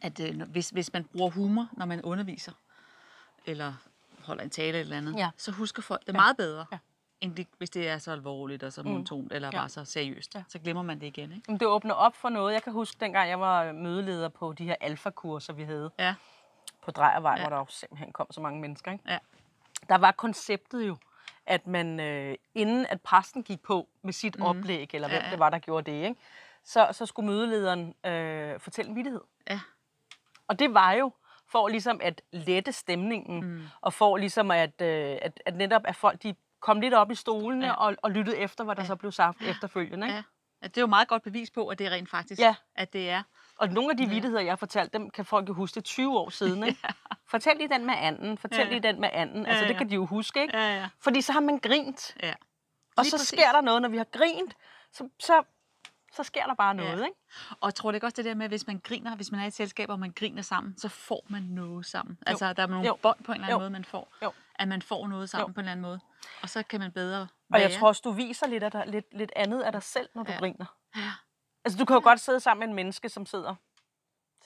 at 0.00 0.20
øh, 0.20 0.42
hvis, 0.42 0.70
hvis 0.70 0.92
man 0.92 1.04
bruger 1.04 1.30
humor, 1.30 1.68
når 1.72 1.86
man 1.86 2.02
underviser, 2.02 2.52
eller 3.46 3.72
holder 4.24 4.44
en 4.44 4.50
tale 4.50 4.78
eller 4.78 4.96
andet, 4.96 5.16
Ja. 5.16 5.30
så 5.36 5.50
husker 5.52 5.82
folk 5.82 6.06
det 6.06 6.14
meget 6.14 6.36
bedre, 6.36 6.66
Ja. 6.72 6.78
End 7.24 7.34
det, 7.36 7.46
hvis 7.58 7.70
det 7.70 7.88
er 7.88 7.98
så 7.98 8.12
alvorligt 8.12 8.62
og 8.62 8.72
så 8.72 8.82
monotont, 8.82 9.32
eller 9.32 9.48
Ja. 9.52 9.58
bare 9.58 9.68
så 9.68 9.84
seriøst. 9.84 10.34
Ja. 10.34 10.42
Så 10.48 10.58
glemmer 10.58 10.82
man 10.82 11.00
det 11.00 11.06
igen. 11.06 11.32
Ikke? 11.32 11.52
Det 11.52 11.62
åbner 11.66 11.94
op 11.94 12.14
for 12.16 12.28
noget. 12.28 12.54
Jeg 12.54 12.62
kan 12.62 12.72
huske, 12.72 12.96
dengang 13.00 13.28
jeg 13.30 13.40
var 13.40 13.72
mødeleder 13.72 14.28
på 14.28 14.52
de 14.52 14.64
her 14.64 14.76
alfakurser, 14.80 15.52
vi 15.52 15.62
havde 15.62 15.90
Ja, 15.98 16.14
på 16.82 16.90
Drejervej, 16.90 17.34
Ja. 17.36 17.40
hvor 17.40 17.50
der 17.50 17.56
jo 17.56 17.66
simpelthen 17.68 18.12
kom 18.12 18.26
så 18.30 18.40
mange 18.40 18.60
mennesker. 18.60 18.92
Ikke? 18.92 19.04
ja, 19.08 19.18
Der 19.88 19.98
var 19.98 20.12
konceptet 20.12 20.86
jo, 20.88 20.96
at 21.46 21.66
man 21.66 22.00
øh, 22.00 22.34
inden 22.54 22.86
at 22.90 23.00
præsten 23.00 23.42
gik 23.42 23.62
på 23.62 23.88
med 24.02 24.12
sit 24.12 24.36
mm. 24.38 24.44
oplæg, 24.44 24.90
eller 24.94 25.08
hvem 25.08 25.20
ja. 25.24 25.30
det 25.30 25.38
var, 25.38 25.50
der 25.50 25.58
gjorde 25.58 25.90
det, 25.92 26.04
ikke? 26.08 26.20
Så, 26.64 26.88
så 26.92 27.06
skulle 27.06 27.26
mødelederen 27.30 27.94
øh, 28.06 28.60
fortælle 28.60 28.88
en 28.88 28.96
vittighed. 28.96 29.20
ja. 29.50 29.60
Og 30.48 30.58
det 30.58 30.74
var 30.74 30.92
jo 30.92 31.12
for 31.46 31.68
ligesom 31.68 32.00
at 32.02 32.22
lette 32.32 32.72
stemningen, 32.72 33.44
mm. 33.44 33.62
og 33.80 33.92
for 33.92 34.16
ligesom 34.16 34.50
at, 34.50 34.80
øh, 34.82 35.18
at, 35.22 35.40
at 35.46 35.54
netop 35.56 35.82
at 35.84 35.96
folk 35.96 36.22
de 36.22 36.34
kom 36.64 36.80
lidt 36.80 36.94
op 36.94 37.10
i 37.10 37.14
stolene 37.14 37.66
Ja. 37.66 37.72
ja. 37.72 37.76
og, 37.78 37.96
og 38.02 38.10
lyttede 38.10 38.36
efter, 38.36 38.64
hvad 38.64 38.74
der 38.76 38.82
Ja. 38.82 38.86
så 38.86 38.96
blev 38.96 39.12
sagt 39.12 39.42
efterfølgende. 39.42 40.06
Ikke? 40.06 40.16
ja. 40.16 40.22
Ja, 40.62 40.68
Det 40.68 40.76
er 40.76 40.80
jo 40.80 40.86
meget 40.86 41.08
godt 41.08 41.22
bevis 41.22 41.50
på, 41.50 41.68
at 41.68 41.78
det 41.78 41.90
rent 41.90 42.10
faktisk 42.10 42.40
Ja. 42.40 42.54
at 42.74 42.92
det 42.92 43.10
er. 43.10 43.22
Og 43.56 43.68
nogle 43.68 43.90
af 43.90 43.96
de 43.96 44.06
vittigheder, 44.08 44.42
jeg 44.42 44.50
har 44.52 44.56
fortalt, 44.56 44.92
dem 44.92 45.10
kan 45.10 45.24
folk 45.24 45.48
jo 45.48 45.54
huske 45.54 45.74
det 45.74 45.80
er 45.80 45.84
20 45.84 46.18
år 46.18 46.30
siden. 46.30 46.64
Ikke? 46.64 46.78
Fortæl 47.32 47.56
lige 47.56 47.68
den 47.68 47.86
med 47.86 47.94
anden, 47.96 48.38
fortæl 48.38 48.58
Ja, 48.58 48.62
ja, 48.64 48.68
ja. 48.68 48.74
lige 48.78 48.92
den 48.92 49.00
med 49.00 49.08
anden. 49.12 49.46
Altså, 49.46 49.62
Ja, 49.62 49.68
det 49.68 49.74
ja. 49.74 49.78
kan 49.78 49.90
de 49.90 49.94
jo 49.94 50.06
huske, 50.06 50.42
ikke? 50.42 50.56
Ja, 50.58 50.76
ja. 50.80 50.88
Fordi 51.00 51.20
så 51.20 51.32
har 51.32 51.40
man 51.40 51.58
grint. 51.58 52.16
ja. 52.22 52.34
Og 52.96 53.04
så 53.06 53.12
præcis. 53.16 53.28
sker 53.28 53.52
der 53.52 53.60
noget, 53.60 53.82
når 53.82 53.88
vi 53.88 53.96
har 53.96 54.04
grint, 54.12 54.56
så, 54.92 55.08
så, 55.20 55.42
så 56.12 56.22
sker 56.22 56.44
der 56.46 56.54
bare 56.54 56.74
noget, 56.74 56.98
Ja. 57.00 57.04
ikke? 57.04 57.16
Og 57.60 57.66
jeg 57.66 57.74
tror 57.74 57.90
det 57.90 57.96
ikke 57.96 58.06
også 58.06 58.16
det 58.16 58.24
der 58.24 58.34
med, 58.34 58.44
at 58.44 58.50
hvis 58.50 58.66
man 58.66 58.78
griner, 58.84 59.16
hvis 59.16 59.30
man 59.32 59.40
er 59.40 59.44
i 59.44 59.46
et 59.46 59.52
selskab, 59.54 59.90
og 59.90 59.98
man 59.98 60.12
griner 60.16 60.42
sammen, 60.42 60.78
så 60.78 60.88
får 60.88 61.24
man 61.28 61.42
noget 61.42 61.86
sammen. 61.86 62.18
Jo. 62.20 62.30
Altså, 62.30 62.52
der 62.52 62.62
er 62.62 62.66
nogle 62.66 62.86
Jo. 62.86 62.98
bånd 63.02 63.24
på 63.24 63.32
en 63.32 63.34
eller 63.34 63.46
anden 63.46 63.54
Jo. 63.54 63.58
måde, 63.58 63.70
man 63.70 63.84
får. 63.84 64.12
Jo. 64.22 64.32
At 64.58 64.68
man 64.68 64.82
får 64.82 65.06
noget 65.08 65.30
sammen 65.30 65.48
Jo. 65.48 65.52
på 65.52 65.60
en 65.60 65.64
eller 65.64 65.72
anden 65.72 65.82
måde. 65.82 66.00
Og 66.42 66.48
så 66.50 66.62
kan 66.62 66.80
man 66.80 66.92
bedre 66.92 67.20
Og 67.20 67.60
jeg 67.60 67.68
være. 67.70 67.78
tror 67.78 67.88
også, 67.88 68.02
du 68.04 68.10
viser 68.10 68.46
lidt, 68.46 68.62
af 68.62 68.70
dig, 68.70 68.84
lidt, 68.86 69.06
lidt 69.14 69.32
andet 69.36 69.62
af 69.62 69.72
dig 69.72 69.82
selv, 69.82 70.08
når 70.14 70.22
du 70.22 70.32
Ja. 70.32 70.38
griner. 70.38 70.66
Ja. 70.96 71.12
Altså, 71.64 71.78
du 71.78 71.84
kan 71.84 71.94
jo 71.94 72.00
godt 72.02 72.20
sidde 72.20 72.40
sammen 72.40 72.60
med 72.60 72.68
en 72.68 72.74
menneske, 72.74 73.08
som 73.08 73.26
sidder 73.26 73.54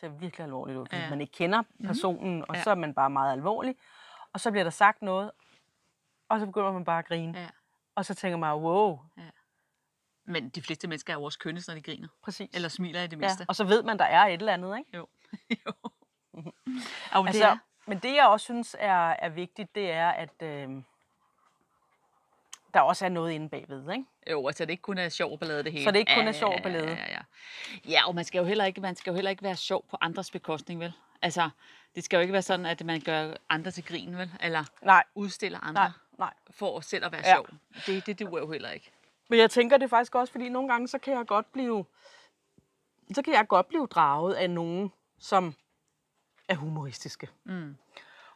ser 0.00 0.08
virkelig 0.08 0.44
alvorligt 0.44 0.78
ud, 0.78 0.86
fordi 0.86 0.96
Ja. 0.96 1.02
ja. 1.04 1.10
man 1.10 1.20
ikke 1.20 1.32
kender 1.32 1.62
personen, 1.84 2.44
og 2.48 2.54
Ja. 2.56 2.62
så 2.62 2.70
er 2.70 2.75
man 2.75 2.94
bare 2.94 3.10
meget 3.10 3.32
alvorlig. 3.32 3.76
Og 4.32 4.40
så 4.40 4.50
bliver 4.50 4.64
der 4.64 4.70
sagt 4.70 5.02
noget, 5.02 5.30
og 6.28 6.40
så 6.40 6.46
begynder 6.46 6.72
man 6.72 6.84
bare 6.84 6.98
at 6.98 7.06
grine. 7.06 7.38
Ja. 7.40 7.48
Og 7.94 8.04
så 8.04 8.14
tænker 8.14 8.36
man, 8.38 8.52
wow, 8.54 8.98
Men 10.25 10.48
de 10.48 10.62
fleste 10.62 10.88
mennesker 10.88 11.12
er 11.12 11.19
jo 11.19 11.25
også 11.25 11.38
kønnes, 11.38 11.69
når 11.69 11.75
de 11.75 11.82
griner. 11.82 12.08
præcis. 12.22 12.50
Eller 12.54 12.69
smiler 12.69 13.00
i 13.00 13.06
det 13.06 13.12
ja. 13.12 13.16
mindste. 13.16 13.44
Og 13.48 13.56
så 13.56 13.64
ved 13.64 13.82
man, 13.82 13.98
der 13.98 14.04
er 14.04 14.25
et 14.26 14.32
eller 14.32 14.52
andet, 14.52 14.78
ikke? 14.78 14.96
Jo. 14.96 15.06
jo. 15.66 15.72
Det 16.34 16.52
Altså, 17.28 17.44
er, 17.46 17.56
men 17.86 17.98
det, 17.98 18.14
jeg 18.14 18.26
også 18.26 18.44
synes 18.44 18.76
er, 18.78 18.94
er 19.19 19.28
vigtigt, 19.28 19.75
det 19.75 19.90
er, 19.90 20.08
at 20.10 20.42
øh, 20.42 20.69
der 22.78 22.84
også 22.84 23.04
er 23.04 23.08
noget 23.08 23.32
inde 23.32 23.48
bagved, 23.48 23.90
ikke? 23.92 24.04
jo, 24.30 24.46
altså 24.46 24.64
det 24.64 24.70
ikke 24.70 24.82
kun 24.82 24.98
er 24.98 25.08
sjov 25.08 25.38
ballade 25.38 25.62
det 25.62 25.72
hele. 25.72 25.84
Så 25.84 25.90
det 25.90 25.98
ikke 25.98 26.14
kun 26.16 26.28
er 26.28 26.32
sjov 26.32 26.62
ballade. 26.62 26.86
Ja, 26.88 26.94
ja, 26.94 27.10
ja. 27.10 27.20
ja, 27.90 28.08
og 28.08 28.14
man 28.14 28.25
skal, 28.25 28.38
jo 28.38 28.44
heller 28.44 28.64
ikke, 28.64 28.80
man 28.80 28.96
skal 28.96 29.10
jo 29.10 29.14
heller 29.14 29.30
ikke 29.30 29.42
være 29.42 29.56
sjov 29.56 29.84
på 29.90 29.96
andres 30.00 30.30
bekostning, 30.30 30.80
vel? 30.80 30.92
Altså, 31.22 31.50
det 31.94 32.04
skal 32.04 32.16
jo 32.16 32.20
ikke 32.20 32.32
være 32.32 32.42
sådan, 32.42 32.66
at 32.66 32.84
man 32.84 33.00
gør 33.00 33.34
andre 33.48 33.70
til 33.70 33.84
grin, 33.84 34.19
vel? 34.19 34.30
Eller 34.40 34.64
Nej, 34.82 35.04
udstiller 35.14 35.60
andre 35.60 35.72
nej, 35.82 35.90
nej. 36.19 36.32
for 36.50 36.80
selv 36.80 37.04
at 37.04 37.12
være 37.12 37.22
Ja. 37.25 37.34
sjov. 37.34 37.46
Det, 37.86 38.06
det 38.06 38.19
duer 38.20 38.38
jo 38.40 38.50
heller 38.52 38.70
ikke. 38.70 38.90
Men 39.28 39.38
jeg 39.38 39.50
tænker 39.50 39.76
det 39.76 39.90
faktisk 39.90 40.14
også, 40.14 40.32
fordi 40.32 40.48
nogle 40.48 40.69
gange, 40.69 40.88
så 40.88 40.98
kan 40.98 41.14
jeg 41.14 41.26
godt 41.26 41.52
blive, 41.52 41.84
så 43.14 43.22
kan 43.22 43.34
jeg 43.34 43.48
godt 43.48 43.69
blive 43.69 43.86
draget 43.86 44.34
af 44.34 44.50
nogen, 44.50 44.92
som 45.19 45.54
er 46.48 46.54
humoristiske. 46.54 47.28
Mm. 47.44 47.76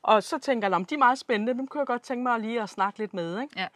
Og 0.03 0.23
så 0.23 0.39
tænker 0.39 0.69
jeg, 0.69 0.75
om 0.75 0.85
de 0.85 0.95
er 0.95 0.99
meget 0.99 1.19
spændende, 1.19 1.55
dem 1.55 1.67
kunne 1.67 1.79
jeg 1.79 1.87
godt 1.87 2.03
tænke 2.03 2.23
mig 2.23 2.41
lige 2.41 2.63
at 2.63 2.69
snakke 2.69 2.99
lidt 2.99 3.15
med. 3.15 3.41
Ikke? 3.41 3.61
Ja. 3.61 3.67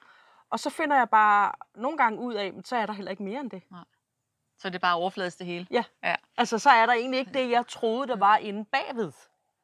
Og 0.50 0.60
så 0.60 0.70
finder 0.70 0.96
jeg 0.96 1.10
bare 1.10 1.52
nogle 1.74 1.98
gange 1.98 2.18
ud 2.20 2.34
af, 2.34 2.52
så 2.64 2.76
er 2.76 2.86
der 2.86 2.92
heller 2.92 3.10
ikke 3.10 3.22
mere 3.22 3.40
end 3.40 3.50
det. 3.50 3.62
Så 4.58 4.68
det 4.68 4.74
er 4.74 4.78
bare 4.78 4.96
overfladisk 4.96 5.38
det 5.38 5.46
hele. 5.46 5.66
Ja. 5.70 5.84
Ja. 6.04 6.14
Altså, 6.36 6.58
så 6.58 6.70
er 6.70 6.86
der 6.86 6.92
egentlig 6.92 7.18
ikke 7.20 7.32
det, 7.32 7.50
jeg 7.50 7.66
troede, 7.66 8.08
der 8.08 8.16
var 8.16 8.36
inde 8.36 8.64
bagved. 8.64 9.12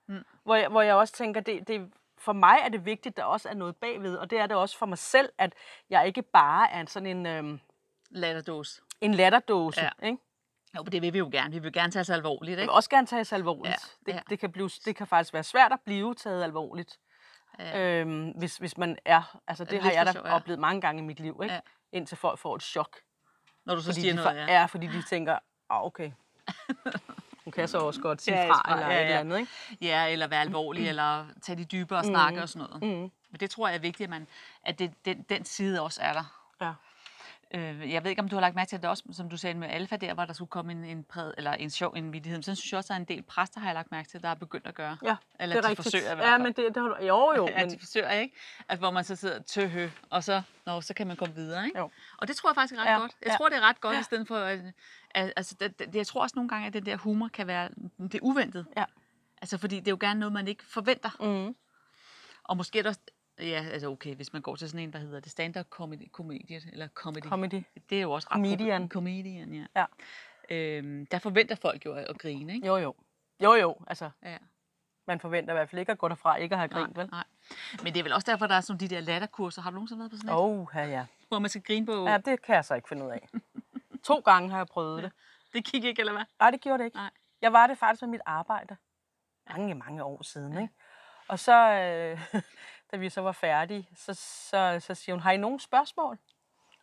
Mm. 0.09 0.25
Hvor, 0.45 0.55
jeg, 0.55 0.69
hvor 0.69 0.83
jeg 0.83 0.95
også 0.95 1.15
tænker, 1.15 1.41
det, 1.41 1.69
det, 1.69 1.93
for 2.19 2.33
mig 2.33 2.59
er 2.65 2.69
det 2.69 2.85
vigtigt, 2.85 3.13
at 3.13 3.17
der 3.17 3.25
også 3.25 3.49
er 3.49 3.55
noget 3.55 3.77
bagved. 3.77 4.17
Og 4.17 4.31
det 4.31 4.39
er 4.39 4.47
det 4.47 4.57
også 4.57 4.79
for 4.79 4.87
mig 4.87 4.99
selv, 4.99 5.29
at 5.39 5.53
jeg 5.91 6.07
ikke 6.07 6.23
bare 6.23 6.71
er 6.71 6.87
sådan 6.87 7.07
en, 7.07 7.27
øhm, 7.27 7.61
Latterdås. 8.11 8.81
en 9.01 9.15
latterdåse. 9.15 9.81
Ja. 9.81 9.91
Ikke? 10.07 10.19
Jo, 10.77 10.83
det 10.83 11.03
vil 11.03 11.13
vi 11.13 11.19
jo 11.19 11.29
gerne. 11.33 11.51
Vi 11.55 11.59
vil 11.59 11.73
gerne 11.73 11.93
tage 11.93 12.05
sig 12.05 12.17
alvorligt, 12.17 12.51
Jeg 12.51 12.57
vil 12.57 12.63
ikke? 12.63 12.73
også 12.73 12.91
gerne 12.91 13.07
tages 13.07 13.33
alvorligt. 13.33 13.69
Ja, 14.07 14.13
Det, 14.13 14.19
ja. 14.19 14.23
det, 14.31 14.39
kan 14.39 14.53
blive, 14.53 14.69
det 14.85 14.97
kan 14.97 15.07
faktisk 15.07 15.33
være 15.35 15.43
svært 15.45 15.73
at 15.73 15.81
blive 15.85 16.15
taget 16.15 16.45
alvorligt, 16.45 16.99
Ja. 17.59 18.01
øhm, 18.01 18.29
hvis, 18.31 18.57
hvis 18.57 18.79
man 18.79 18.99
er... 19.05 19.39
Altså, 19.47 19.65
det 19.65 19.73
Lidt 19.73 19.83
har 19.83 19.91
jeg 19.93 20.07
da 20.07 20.13
sjov, 20.13 20.27
ja. 20.27 20.35
oplevet 20.35 20.59
mange 20.61 20.81
gange 20.81 21.03
i 21.03 21.05
mit 21.07 21.21
liv, 21.21 21.41
ikke? 21.43 21.55
Ja. 21.55 21.61
indtil 21.93 22.17
folk 22.17 22.39
får 22.39 22.57
et 22.57 22.63
chok. 22.63 22.97
Når 23.65 23.75
du 23.75 23.81
så 23.81 23.87
Fordi 23.87 24.01
siger 24.01 24.13
de, 24.13 24.17
noget, 24.17 24.37
ja. 24.37 24.45
ja, 24.61 24.65
fordi 24.65 24.87
de 24.87 25.03
tænker, 25.13 25.39
ah, 25.71 25.85
okay. 25.85 26.13
Nu 27.45 27.51
kan 27.53 27.69
så 27.69 27.79
også 27.79 28.01
godt 28.01 28.23
sige 28.23 28.37
Ja, 28.37 28.51
fra, 28.51 28.73
eller 28.75 28.87
ja, 28.87 28.93
et 28.93 28.99
ja. 28.99 29.05
eller 29.05 29.19
andet, 29.21 29.39
ikke? 29.39 29.53
Ja, 29.81 30.09
eller 30.09 30.27
være 30.27 30.41
alvorlig, 30.41 30.89
eller 30.89 31.27
tage 31.43 31.59
de 31.59 31.65
dybere 31.65 31.99
og 31.99 32.05
snakke 32.05 32.43
og 32.43 32.49
sådan 32.49 32.69
noget. 32.69 32.83
Mm. 32.83 33.11
Men 33.31 33.41
det 33.41 33.51
tror 33.51 33.69
jeg 33.69 33.75
er 33.75 33.81
vigtigt, 33.81 34.07
at, 34.07 34.11
man, 34.11 34.27
at 34.63 34.79
det, 34.79 34.93
den, 35.05 35.23
den 35.23 35.45
side 35.45 35.81
også 35.81 36.01
er 36.03 36.13
der. 36.13 36.25
Ja. 36.61 36.73
Øh, 37.55 37.93
jeg 37.93 38.05
ved 38.05 38.11
ikke, 38.11 38.23
om 38.23 38.29
du 38.29 38.37
har 38.37 38.41
lagt 38.41 38.55
mærke 38.55 38.69
til 38.69 38.83
det 38.83 38.91
også, 38.91 39.03
som 39.13 39.29
du 39.29 39.37
sagde 39.37 39.59
med 39.59 39.69
alfa 39.69 39.97
der, 39.97 40.15
hvor 40.15 40.25
der 40.25 40.33
skulle 40.33 40.49
komme 40.49 40.73
en, 40.73 40.85
en, 40.85 41.05
præd, 41.05 41.35
eller 41.37 41.53
en 41.53 41.71
sjov 41.71 41.93
en 41.97 42.13
vidighed. 42.13 42.43
Så 42.43 42.55
synes 42.55 42.73
jeg 42.73 42.79
også, 42.79 42.87
at 42.87 42.89
der 42.89 42.95
er 42.95 42.99
en 42.99 43.05
del 43.19 43.23
præster, 43.23 43.61
har 43.61 43.67
jeg 43.69 43.75
lagt 43.75 43.91
mærke 43.91 44.09
til, 44.09 44.23
der 44.23 44.29
er 44.29 44.35
begyndt 44.35 44.67
at 44.67 44.75
gøre. 44.75 44.97
Ja, 45.05 45.17
Eller 45.41 45.55
det 45.57 45.59
er 45.59 45.63
de 45.63 45.69
rigtigt. 45.69 45.85
forsøger 45.87 46.13
i 46.13 46.15
hvert 46.15 46.27
Ja, 46.27 46.33
fald. 46.33 46.43
men 46.43 46.53
det, 46.53 46.75
det 46.75 46.77
har 46.83 46.89
du, 46.89 46.97
jo, 47.07 47.33
jo, 47.37 47.49
Ja, 47.57 47.59
men 47.61 47.71
de 47.71 47.79
forsøger, 47.79 48.11
ikke? 48.11 48.37
At 48.69 48.79
hvor 48.79 48.91
man 48.91 49.05
så 49.05 49.17
sidder 49.17 49.43
tøhø, 49.43 49.89
og 50.11 50.25
så, 50.25 50.43
nå, 50.67 50.81
så 50.81 50.95
kan 50.95 51.07
man 51.07 51.17
komme 51.17 51.35
videre, 51.35 51.67
ikke? 51.67 51.79
Jo. 51.79 51.91
Og 52.19 52.29
det 52.29 52.37
tror 52.37 52.51
jeg 52.51 52.55
faktisk 52.55 52.75
er 52.75 52.79
ret 52.85 52.87
Ja, 52.91 52.99
godt. 52.99 53.13
Jeg 53.23 53.31
ja. 53.31 53.37
tror, 53.37 53.49
det 53.49 53.57
er 53.59 53.69
ret 53.69 53.81
godt, 53.81 53.95
Ja. 53.95 54.01
i 54.01 54.03
stedet 54.03 54.29
for... 54.29 54.37
At, 55.15 55.33
altså, 55.37 55.55
det, 55.61 55.79
det, 55.79 55.95
jeg 55.95 56.07
tror 56.07 56.23
også 56.23 56.33
nogle 56.37 56.49
gange, 56.49 56.67
at 56.67 56.73
den 56.73 56.87
der 56.87 56.97
humor 56.97 57.29
kan 57.29 57.47
være 57.47 57.69
det 58.13 58.21
uventet. 58.23 58.67
Ja. 58.77 58.85
Altså, 59.43 59.59
fordi 59.59 59.77
det 59.81 59.89
er 59.89 59.93
jo 59.93 59.99
gerne 60.01 60.21
noget, 60.21 60.33
man 60.33 60.49
ikke 60.49 60.65
forventer. 60.65 61.11
mm, 61.49 61.55
Og 62.45 62.57
måske 62.57 62.79
er 62.79 62.83
det 62.83 62.89
også... 62.89 63.01
Ja, 63.43 63.65
altså 63.73 63.89
okay, 63.89 64.15
hvis 64.15 64.33
man 64.33 64.43
går 64.43 64.57
til 64.57 64.69
sådan 64.69 64.81
en, 64.85 64.91
hvad 64.91 65.01
hedder 65.01 65.21
det, 65.21 65.33
stand-up 65.33 65.67
comedy, 65.71 66.11
comedy 66.11 66.61
eller 66.73 66.89
comedy. 66.95 67.23
comedy. 67.23 67.63
Det 67.91 67.99
er 67.99 68.03
jo 68.03 68.13
også 68.13 68.29
ret 68.31 68.35
Comedian. 68.35 68.89
Comedian, 68.89 69.55
ja. 69.55 69.65
Ja. 69.77 69.85
Øhm, 70.51 71.07
der 71.07 71.19
forventer 71.19 71.55
folk 71.55 71.85
jo 71.87 71.93
at, 71.95 72.05
at 72.05 72.19
grine, 72.19 72.55
ikke? 72.55 72.67
Jo, 72.67 72.77
jo. 72.77 72.95
Jo, 73.43 73.55
jo, 73.55 73.77
altså, 73.87 74.11
Ja. 74.23 74.37
man 75.07 75.21
forventer 75.21 75.53
i 75.55 75.57
hvert 75.57 75.71
fald 75.71 75.81
ikke 75.81 75.93
at 75.93 75.99
gå 75.99 76.09
derfra 76.09 76.37
ikke 76.37 76.53
at 76.55 76.59
have 76.59 76.69
grint, 76.69 76.97
Nej, 76.97 77.03
vel? 77.03 77.11
nej. 77.11 77.25
Men 77.83 77.93
det 77.93 77.99
er 78.01 78.03
vel 78.03 78.13
også 78.13 78.31
derfor, 78.31 78.47
der 78.47 78.55
er 78.55 78.61
sådan 78.61 78.81
de 78.81 78.89
der 78.89 79.01
latterkurser. 79.01 79.63
Har 79.63 79.71
du 79.71 79.75
nogensinde 79.75 79.99
været 80.01 80.11
på 80.11 80.17
sådan 80.17 80.31
et? 80.31 80.37
Åh, 80.37 80.45
oh, 80.61 80.67
ja, 80.75 80.85
ja. 80.85 81.07
Hvor 81.29 81.39
man 81.39 81.51
skal 81.51 81.63
grine 81.63 81.87
på... 81.87 82.05
Ja, 82.09 82.19
det 82.19 82.43
kan 82.43 82.55
jeg 82.55 82.65
så 82.65 82.75
ikke 82.75 82.89
finde 82.89 83.05
ud 83.05 83.11
af. 83.11 83.29
to 84.05 84.19
gange 84.19 84.51
har 84.51 84.57
jeg 84.57 84.67
prøvet 84.67 85.03
det. 85.03 85.13
Det 85.53 85.65
gik 85.65 85.85
ikke, 85.85 86.01
eller 86.01 86.13
hvad? 86.13 86.25
Nej, 86.41 86.51
det 86.51 86.61
gjorde 86.61 86.79
det 86.79 86.85
ikke. 86.85 86.97
Nej. 86.97 87.11
Jeg 87.43 87.53
var 87.53 87.67
det 87.67 87.79
faktisk 87.79 88.03
med 88.03 88.09
mit 88.09 88.21
arbejde. 88.27 88.77
Mange, 89.51 89.75
mange 89.75 90.05
år 90.05 90.23
siden, 90.23 90.53
ikke? 90.63 90.75
Og 91.29 91.39
så, 91.39 91.55
øh, 91.73 92.43
da 92.93 92.97
vi 92.97 93.09
så 93.09 93.21
var 93.21 93.33
færdige, 93.33 93.89
så, 93.95 94.15
så, 94.15 94.81
så 94.81 94.95
siger 94.95 95.15
hun, 95.15 95.23
har 95.23 95.33
I 95.33 95.37
nogen 95.37 95.61
spørgsmål? 95.61 96.19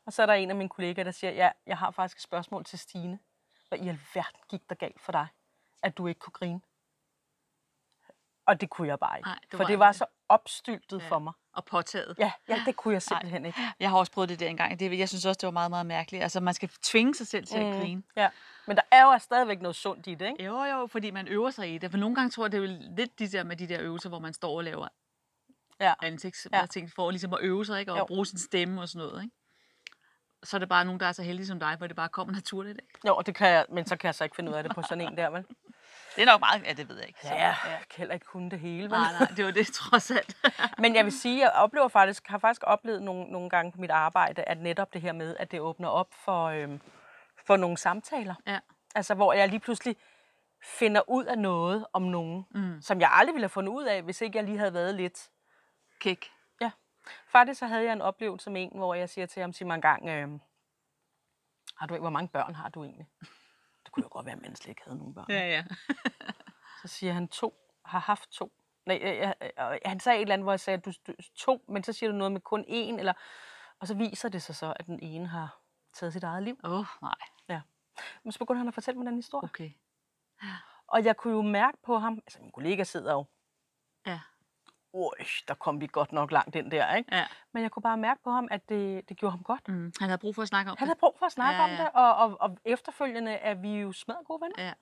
Og 0.06 0.14
så 0.14 0.22
er 0.22 0.26
der 0.26 0.34
en 0.34 0.50
af 0.50 0.56
mine 0.56 0.70
kollegaer, 0.70 1.04
der 1.04 1.12
siger, 1.12 1.32
ja, 1.32 1.50
jeg 1.66 1.78
har 1.78 1.92
faktisk 1.92 2.18
et 2.18 2.24
spørgsmål 2.24 2.66
til 2.66 2.80
Stine. 2.80 3.20
Hvad 3.70 3.80
i 3.80 3.88
alverden 3.88 4.42
gik 4.50 4.70
der 4.70 4.76
galt 4.76 5.02
for 5.02 5.12
dig, 5.12 5.28
at 5.84 5.98
du 5.98 6.08
ikke 6.08 6.20
kunne 6.20 6.34
grine? 6.34 6.62
Og 8.46 8.62
det 8.62 8.70
kunne 8.70 8.88
jeg 8.88 9.00
bare 9.00 9.18
ikke. 9.18 9.30
Nej, 9.30 9.40
det 9.42 9.58
for 9.58 9.64
det 9.64 9.70
ikke 9.70 9.80
var 9.80 9.92
det. 9.92 9.96
så 9.96 10.06
opstyltet 10.30 11.02
for 11.04 11.20
mig. 11.20 11.34
Og 11.54 11.66
påtaget. 11.66 12.16
Ja, 12.20 12.32
ja, 12.48 12.64
det 12.66 12.76
kunne 12.76 12.94
jeg 12.94 13.02
simpelthen 13.02 13.46
ikke. 13.46 13.60
Jeg 13.80 13.90
har 13.90 13.98
også 13.98 14.12
prøvet 14.12 14.30
det 14.30 14.40
der 14.40 14.48
engang. 14.48 14.80
Det, 14.80 15.00
jeg 15.00 15.10
synes 15.10 15.26
også, 15.26 15.38
det 15.38 15.48
var 15.48 15.52
meget, 15.52 15.72
meget 15.72 15.86
mærkeligt. 15.86 16.24
Altså, 16.24 16.40
man 16.40 16.54
skal 16.54 16.70
tvinge 16.82 17.16
sig 17.16 17.28
selv 17.28 17.46
til 17.46 17.58
at 17.58 17.82
grine. 17.82 18.04
Ja. 18.16 18.30
Men 18.68 18.78
der 18.78 18.84
er 18.92 19.04
jo 19.04 19.20
stadigvæk 19.20 19.62
noget 19.62 19.76
sundt 19.76 20.08
i 20.08 20.16
det, 20.16 20.28
ikke? 20.28 20.44
Jo, 20.44 20.64
jo, 20.64 20.88
fordi 20.88 21.12
man 21.12 21.28
øver 21.28 21.52
sig 21.52 21.76
i 21.76 21.78
det. 21.78 21.92
For 21.92 21.98
nogle 21.98 22.16
gange 22.16 22.30
tror 22.30 22.44
jeg, 22.44 22.52
det 22.52 22.58
er 22.58 22.62
jo 22.62 22.80
lidt 22.96 23.20
de 23.20 23.28
der 23.28 23.44
med 23.44 23.56
de 23.56 23.68
der 23.68 23.82
øvelser, 23.82 24.10
hvor 24.10 24.20
man 24.20 24.34
står 24.34 24.58
og 24.58 24.64
laver 24.64 24.88
Ja. 25.80 25.94
ansigts, 26.02 26.48
Ja. 26.54 26.66
for 26.96 27.12
ligesom 27.12 27.34
at 27.34 27.40
øve 27.42 27.66
sig, 27.66 27.80
ikke? 27.80 27.92
Og 27.92 28.00
Jo. 28.00 28.06
bruge 28.06 28.26
sin 28.26 28.40
stemme 28.40 28.82
og 28.82 28.90
sådan 28.90 29.08
noget, 29.08 29.24
ikke? 29.24 29.36
Så 30.44 30.58
er 30.58 30.60
det 30.60 30.70
bare 30.70 30.86
nogen, 30.86 31.00
der 31.00 31.06
er 31.06 31.12
så 31.12 31.24
heldige 31.24 31.48
som 31.48 31.60
dig, 31.60 31.76
hvor 31.78 31.88
det 31.88 31.96
bare 31.96 32.10
kommer 32.10 32.34
naturligt, 32.34 32.80
ikke? 32.82 33.08
Jo, 33.08 33.22
det 33.26 33.36
kan 33.36 33.48
jeg, 33.50 33.66
men 33.70 33.86
så 33.86 33.96
kan 33.98 34.08
jeg 34.08 34.16
så 34.16 34.24
ikke 34.24 34.36
finde 34.36 34.52
ud 34.52 34.56
af 34.56 34.64
det 34.64 34.76
på 34.76 34.82
sådan 34.82 35.02
en 35.02 35.18
der, 35.18 35.30
vel? 35.30 35.46
Det 36.16 36.22
er 36.22 36.26
nok 36.26 36.40
meget, 36.40 36.64
ja, 36.66 36.74
det 36.74 36.90
ved 36.90 36.98
jeg 36.98 37.08
ikke. 37.08 37.20
Så, 37.22 37.28
Ja, 37.28 37.46
jeg 37.48 37.56
kan 37.90 37.98
heller 37.98 38.14
ikke 38.14 38.26
kunne 38.26 38.50
det 38.52 38.60
hele, 38.60 38.82
vel? 38.84 38.90
Nej, 38.90 39.12
nej, 39.20 39.28
det 39.38 39.46
var 39.46 39.52
det 39.52 39.68
trods 39.68 40.12
alt. 40.12 40.38
Men 40.82 40.96
jeg 40.96 41.04
vil 41.06 41.20
sige, 41.20 41.40
jeg 41.40 41.52
oplever 41.56 41.88
faktisk, 41.88 42.28
har 42.28 42.38
faktisk 42.38 42.62
oplevet 42.64 43.02
nogle, 43.02 43.32
nogle 43.32 43.50
gange 43.50 43.72
på 43.72 43.82
mit 43.82 43.92
arbejde, 43.92 44.42
at 44.44 44.58
netop 44.58 44.94
det 44.94 45.02
her 45.02 45.14
med, 45.14 45.36
at 45.40 45.52
det 45.52 45.60
åbner 45.60 45.88
op 45.90 46.08
for, 46.26 46.46
øhm, 46.46 46.82
for 47.48 47.58
nogle 47.58 47.78
samtaler. 47.78 48.36
ja. 48.48 48.60
Altså, 48.96 49.14
hvor 49.16 49.34
jeg 49.34 49.48
lige 49.50 49.60
pludselig 49.60 49.96
finder 50.64 51.10
ud 51.10 51.26
af 51.26 51.38
noget 51.38 51.86
om 51.94 52.02
nogen, 52.02 52.46
mm. 52.56 52.82
som 52.82 53.02
jeg 53.02 53.10
aldrig 53.14 53.34
ville 53.34 53.44
have 53.44 53.50
fundet 53.50 53.72
ud 53.74 53.84
af, 53.84 54.02
hvis 54.02 54.22
ikke 54.22 54.38
jeg 54.38 54.46
lige 54.46 54.58
havde 54.58 54.74
været 54.74 54.96
lidt. 54.96 55.30
Kik. 56.00 56.32
Ja. 56.62 56.72
Faktisk 57.28 57.60
så 57.60 57.68
havde 57.68 57.84
jeg 57.84 57.94
en 57.94 58.02
oplevelse 58.02 58.50
med 58.50 58.64
en, 58.64 58.78
hvor 58.78 58.94
jeg 58.94 59.10
siger 59.10 59.26
til 59.26 59.42
ham, 59.42 59.54
sig 59.54 59.68
mig 59.68 59.76
en 59.76 59.82
gang, 59.82 60.10
øhm, 60.10 60.42
har 61.76 61.88
du, 61.88 61.98
hvor 61.98 62.10
mange 62.10 62.28
børn 62.28 62.56
har 62.56 62.70
du 62.70 62.84
egentlig? 62.84 63.08
Det 63.84 63.92
kunne 63.92 64.04
jo 64.04 64.10
godt 64.12 64.26
være, 64.26 64.36
at 64.36 64.42
man 64.42 64.56
slet 64.56 64.70
ikke 64.70 64.82
havde 64.84 64.98
nogen 64.98 65.14
børn. 65.14 65.26
Ja, 65.30 65.48
ja. 65.48 65.64
Så 66.82 66.88
siger 66.88 67.14
han 67.14 67.28
to, 67.28 67.54
har 67.86 68.00
haft 68.00 68.30
to. 68.30 68.52
Nej, 68.86 69.00
øh, 69.02 69.18
jeg, 69.18 69.36
jeg, 69.58 69.80
han 69.86 70.00
sagde 70.00 70.18
et 70.18 70.22
eller 70.22 70.34
andet, 70.34 70.46
hvor 70.46 70.52
jeg 70.52 70.60
sagde, 70.60 70.78
du, 70.78 70.92
du 71.08 71.14
to, 71.36 71.66
men 71.68 71.84
så 71.84 71.94
siger 71.94 72.12
du 72.12 72.18
noget 72.18 72.32
med 72.32 72.42
kun 72.42 72.66
én, 72.68 73.00
eller, 73.00 73.14
og 73.80 73.88
så 73.88 73.96
viser 73.96 74.30
det 74.30 74.42
sig 74.42 74.56
så, 74.56 74.74
at 74.76 74.86
den 74.86 75.00
ene 75.02 75.28
har 75.28 75.60
taget 75.94 76.14
sit 76.14 76.24
eget 76.24 76.44
liv. 76.44 76.60
Åh, 76.64 76.80
oh, 76.80 76.86
nej. 77.02 77.16
Ja. 77.50 77.62
Men 78.24 78.32
så 78.32 78.40
begynder 78.40 78.60
han 78.60 78.68
at 78.68 78.74
fortælle 78.74 78.98
mig 78.98 79.06
den 79.06 79.16
historie. 79.16 79.50
Okay. 79.50 79.72
Og 80.88 81.06
jeg 81.06 81.18
kunne 81.18 81.34
jo 81.34 81.42
mærke 81.42 81.78
på 81.84 81.98
ham, 81.98 82.14
altså 82.14 82.42
min 82.42 82.52
kollega 82.52 82.84
sidder 82.84 83.14
jo, 83.14 83.26
Ja. 84.06 84.20
Oj, 84.94 85.12
der 85.48 85.54
kom 85.54 85.82
vi 85.82 85.88
godt 85.92 86.12
nok 86.12 86.32
langt 86.32 86.56
ind 86.56 86.72
der, 86.72 86.96
ikke? 86.96 87.16
Ja. 87.16 87.26
Men 87.54 87.64
jeg 87.64 87.72
kunne 87.72 87.84
bare 87.84 87.98
mærke 87.98 88.24
på 88.24 88.32
ham, 88.32 88.48
at 88.52 88.70
det, 88.70 89.10
det 89.10 89.18
gjorde 89.18 89.32
ham 89.32 89.44
godt. 89.44 89.68
Mm. 89.68 89.94
Han 90.00 90.10
havde 90.10 90.18
brug 90.18 90.36
for 90.36 90.42
at 90.42 90.48
snakke 90.48 90.72
om 90.72 90.78
Han 90.78 90.86
det. 90.86 90.90
havde 90.90 91.00
brug 91.00 91.16
for 91.20 91.26
at 91.26 91.32
snakke 91.32 91.58
Ja, 91.58 91.64
om 91.64 91.70
ja. 91.70 91.78
det, 91.78 91.90
og, 91.94 92.16
og, 92.16 92.38
og 92.42 92.58
efterfølgende 92.66 93.32
er 93.32 93.54
vi 93.54 93.70
jo 93.76 93.92
smadret 93.92 94.26
gode 94.28 94.42
venner. 94.42 94.64
Ja. 94.66 94.74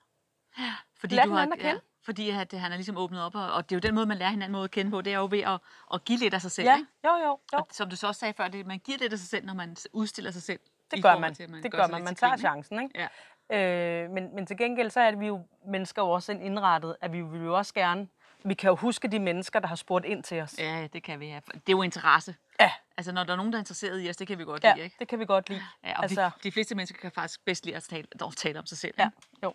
Fordi 0.96 1.14
Lærer 1.14 1.26
du 1.26 1.32
har, 1.32 1.42
at 1.42 1.48
kende. 1.58 1.66
Ja, 1.66 1.78
fordi 2.04 2.30
at, 2.30 2.52
han 2.52 2.72
er 2.72 2.76
ligesom 2.76 2.96
åbnet 2.96 3.22
op, 3.22 3.34
og, 3.34 3.52
og 3.52 3.70
det 3.70 3.74
er 3.74 3.76
jo 3.76 3.80
den 3.88 3.94
måde, 3.94 4.06
man 4.06 4.16
lærer 4.16 4.30
hinanden 4.30 4.52
måde 4.52 4.64
at 4.64 4.70
kende 4.70 4.90
på, 4.90 5.00
det 5.00 5.12
er 5.12 5.18
jo 5.18 5.28
ved 5.30 5.40
at, 5.40 5.60
at 5.94 6.04
give 6.04 6.18
lidt 6.18 6.34
af 6.34 6.40
sig 6.40 6.50
selv, 6.50 6.66
Ja, 6.68 6.76
ikke? 6.76 6.88
jo, 7.04 7.10
jo, 7.10 7.24
jo. 7.26 7.58
Og 7.58 7.66
som 7.70 7.90
du 7.90 7.96
så 7.96 8.06
også 8.06 8.18
sagde 8.18 8.34
før, 8.34 8.48
det, 8.48 8.66
man 8.66 8.78
giver 8.78 8.98
lidt 8.98 9.12
af 9.12 9.18
sig 9.18 9.28
selv, 9.28 9.46
når 9.46 9.54
man 9.54 9.76
udstiller 9.92 10.30
sig 10.30 10.42
selv. 10.42 10.60
Det 10.90 11.02
gør 11.02 11.18
man. 11.18 11.34
til, 11.34 11.42
at 11.42 11.50
det 11.62 11.72
gør 11.72 11.78
gør 11.78 11.86
man. 11.88 12.04
Man 12.04 12.14
tager 12.14 12.36
chancen, 12.36 12.82
ikke? 12.82 13.08
Ja. 13.50 14.04
Øh, 14.04 14.10
men, 14.10 14.34
men 14.34 14.46
til 14.46 14.56
gengæld, 14.56 14.90
så 14.90 15.00
er 15.00 15.10
det 15.10 15.20
vi 15.20 15.26
jo 15.26 15.46
mennesker 15.66 16.02
jo 16.02 16.10
også 16.10 16.32
indrettet, 16.32 16.96
at 17.00 17.12
vi 17.12 17.22
vil 17.22 17.40
jo 17.44 17.56
også 17.56 17.74
gerne, 17.74 18.08
vi 18.44 18.54
kan 18.54 18.68
jo 18.68 18.76
huske 18.76 19.08
de 19.08 19.18
mennesker, 19.18 19.60
der 19.60 19.66
har 19.68 19.76
spurgt 19.76 20.04
ind 20.04 20.22
til 20.22 20.40
os. 20.42 20.58
Ja, 20.58 20.86
det 20.92 21.02
kan 21.02 21.20
vi 21.20 21.28
have. 21.28 21.42
Det 21.54 21.56
er 21.56 21.60
jo 21.72 21.82
interesse. 21.82 22.36
Ja, 22.60 22.72
Altså, 22.96 23.12
når 23.12 23.24
der 23.24 23.32
er 23.32 23.36
nogen, 23.36 23.52
der 23.52 23.58
er 23.58 23.60
interesseret 23.60 24.04
i 24.04 24.08
os, 24.10 24.16
det 24.16 24.26
kan 24.26 24.38
vi 24.38 24.44
godt 24.44 24.64
ja 24.64 24.74
lide, 24.74 24.84
ikke? 24.84 24.96
det 24.98 25.08
kan 25.08 25.18
vi 25.18 25.24
godt 25.26 25.48
lide. 25.48 25.62
Ja, 25.84 25.96
og 25.96 26.02
altså, 26.02 26.20
altså, 26.20 26.38
de, 26.42 26.52
fleste 26.52 26.74
mennesker 26.74 26.98
kan 26.98 27.12
faktisk 27.12 27.44
bedst 27.44 27.64
lide 27.64 27.76
at 27.76 27.82
tale, 27.82 28.06
dog 28.20 28.36
tale 28.36 28.58
om 28.58 28.66
sig 28.66 28.78
selv. 28.78 28.94
ja, 28.98 29.10
jo. 29.42 29.54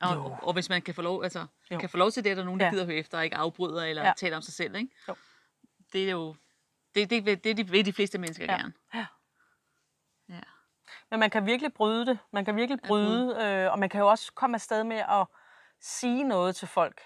Og, 0.00 0.14
Jo. 0.14 0.24
og, 0.24 0.38
og, 0.42 0.52
hvis 0.52 0.68
man 0.68 0.82
kan 0.82 0.94
få 0.94 1.02
lov, 1.02 1.22
altså, 1.22 1.46
Jo. 1.70 1.78
kan 1.78 1.88
få 1.88 1.96
lov 1.96 2.10
til 2.10 2.24
det, 2.24 2.30
at 2.30 2.36
der 2.36 2.42
er 2.42 2.44
nogen, 2.44 2.60
der 2.60 2.66
Ja. 2.66 2.72
gider 2.72 2.84
høre 2.84 2.94
efter 2.96 3.18
og 3.18 3.24
ikke 3.24 3.36
afbryder 3.36 3.84
eller 3.84 4.02
Ja. 4.02 4.08
ja. 4.08 4.12
taler 4.16 4.36
om 4.36 4.42
sig 4.42 4.54
selv, 4.54 4.76
ikke? 4.76 4.88
Jo. 5.08 5.14
Det 5.92 6.06
er 6.06 6.10
jo... 6.10 6.34
Det, 6.94 7.10
det, 7.10 7.26
det, 7.44 7.56
det, 7.56 7.72
vil 7.72 7.86
de 7.86 7.92
fleste 7.92 8.18
mennesker 8.18 8.44
Ja. 8.44 8.56
gerne. 8.56 8.72
Ja. 8.94 9.06
Ja. 10.28 10.40
Men 11.10 11.20
man 11.20 11.30
kan 11.30 11.46
virkelig 11.46 11.72
bryde 11.74 12.06
det. 12.06 12.18
Man 12.32 12.44
kan 12.44 12.56
virkelig 12.56 12.80
bryde, 12.86 13.36
øh, 13.44 13.72
og 13.72 13.78
man 13.78 13.88
kan 13.88 14.00
jo 14.00 14.06
også 14.08 14.32
komme 14.32 14.54
afsted 14.54 14.84
med 14.84 14.96
at 15.08 15.26
sige 15.80 16.24
noget 16.24 16.56
til 16.56 16.68
folk. 16.68 17.00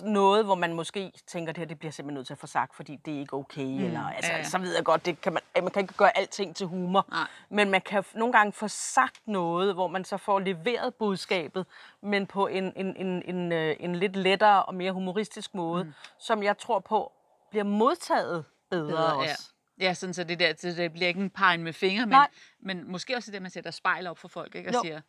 Noget, 0.00 0.44
hvor 0.44 0.54
man 0.54 0.72
måske 0.72 1.12
tænker, 1.26 1.52
det 1.52 1.58
her 1.58 1.66
det 1.66 1.78
bliver 1.78 1.92
simpelthen 1.92 2.14
nødt 2.14 2.26
til 2.26 2.34
at 2.34 2.38
få 2.38 2.46
sagt, 2.46 2.76
fordi 2.76 2.96
det 2.96 3.14
er 3.14 3.18
ikke 3.18 3.36
okay. 3.36 3.64
Mm, 3.64 3.84
eller, 3.84 4.00
altså, 4.00 4.32
ja, 4.32 4.38
ja. 4.38 4.44
Så 4.44 4.58
ved 4.58 4.74
jeg 4.74 4.84
godt, 4.84 5.06
det 5.06 5.20
kan 5.20 5.32
man, 5.32 5.42
man 5.62 5.70
kan 5.70 5.82
ikke 5.82 5.94
gøre 5.94 6.18
alting 6.18 6.56
til 6.56 6.66
humor. 6.66 7.06
Nej. 7.10 7.26
Men 7.48 7.70
man 7.70 7.80
kan 7.80 8.04
nogle 8.14 8.32
gange 8.32 8.52
få 8.52 8.68
sagt 8.68 9.20
noget, 9.26 9.74
hvor 9.74 9.88
man 9.88 10.04
så 10.04 10.16
får 10.16 10.38
leveret 10.38 10.94
budskabet, 10.94 11.66
men 12.02 12.26
på 12.26 12.46
en, 12.46 12.72
en, 12.76 12.96
en, 12.96 13.22
en, 13.34 13.52
øh, 13.52 13.76
en 13.80 13.96
lidt 13.96 14.16
lettere 14.16 14.64
og 14.64 14.74
mere 14.74 14.92
humoristisk 14.92 15.54
måde, 15.54 15.84
mm. 15.84 15.92
som 16.18 16.42
jeg 16.42 16.58
tror 16.58 16.78
på 16.78 17.12
bliver 17.50 17.64
modtaget 17.64 18.44
bedre, 18.70 18.86
bedre 18.86 19.22
ja. 19.22 19.30
også. 19.30 19.50
Ja, 19.80 19.94
sådan 19.94 20.14
så 20.14 20.24
det 20.24 20.40
der, 20.40 20.52
så 20.58 20.68
det 20.68 20.92
bliver 20.92 21.08
ikke 21.08 21.20
en 21.20 21.30
pegen 21.30 21.62
med 21.62 21.72
fingre, 21.72 22.06
men, 22.06 22.10
Nej. 22.10 22.28
men 22.60 22.90
måske 22.90 23.16
også 23.16 23.26
det, 23.26 23.34
der, 23.34 23.40
man 23.40 23.50
sætter 23.50 23.70
spejl 23.70 24.06
op 24.06 24.18
for 24.18 24.28
folk, 24.28 24.54
ikke? 24.54 24.68
Og 24.70 24.74
Jo. 24.74 24.80
siger, 24.82 25.00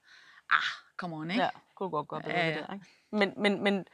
ah, 0.52 0.64
come 0.98 1.16
on, 1.16 1.32
ikke? 1.32 1.44
Ja, 1.44 1.50
kunne 1.76 1.90
godt 1.90 2.08
gøre 2.08 2.22
bedre 2.22 2.38
Ja, 2.38 2.48
ja, 2.48 2.50
ja. 2.50 2.58
det 2.60 2.68
der, 2.68 2.74
ikke? 2.74 2.86
Men, 3.12 3.34
men, 3.38 3.64
men 3.64 3.86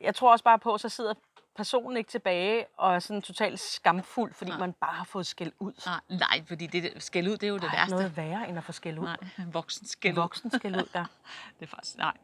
jeg 0.00 0.14
tror 0.14 0.32
også 0.32 0.44
bare 0.44 0.58
på, 0.58 0.78
så 0.78 0.88
sidder 0.88 1.14
personen 1.56 1.96
ikke 1.96 2.10
tilbage 2.10 2.66
og 2.76 2.94
er 2.94 2.98
sådan 2.98 3.22
totalt 3.22 3.60
skamfuld, 3.60 4.34
fordi 4.34 4.50
Nej. 4.50 4.60
man 4.60 4.72
bare 4.72 4.94
har 4.94 5.04
fået 5.04 5.26
skæld 5.26 5.52
ud. 5.58 5.72
Nej, 5.86 6.18
nej, 6.18 6.44
fordi 6.48 6.66
det, 6.66 7.02
skæld 7.02 7.28
ud, 7.28 7.32
det 7.32 7.42
er 7.42 7.48
jo 7.48 7.54
det 7.54 7.62
er 7.62 7.66
ikke 7.66 7.76
værste. 7.76 7.94
noget 7.94 8.16
værre, 8.16 8.48
end 8.48 8.58
at 8.58 8.64
få 8.64 8.72
skæld 8.72 8.98
ud. 8.98 9.04
Nej, 9.04 9.16
voksen 9.52 9.86
skæld 9.86 10.14
ud. 10.18 10.22
Voksen 10.22 10.50
skæld 10.50 10.76
ud, 10.76 10.88
ja. 10.94 11.04
Det 11.60 11.66
er 11.66 11.70
faktisk, 11.70 11.98
nej. 11.98 12.16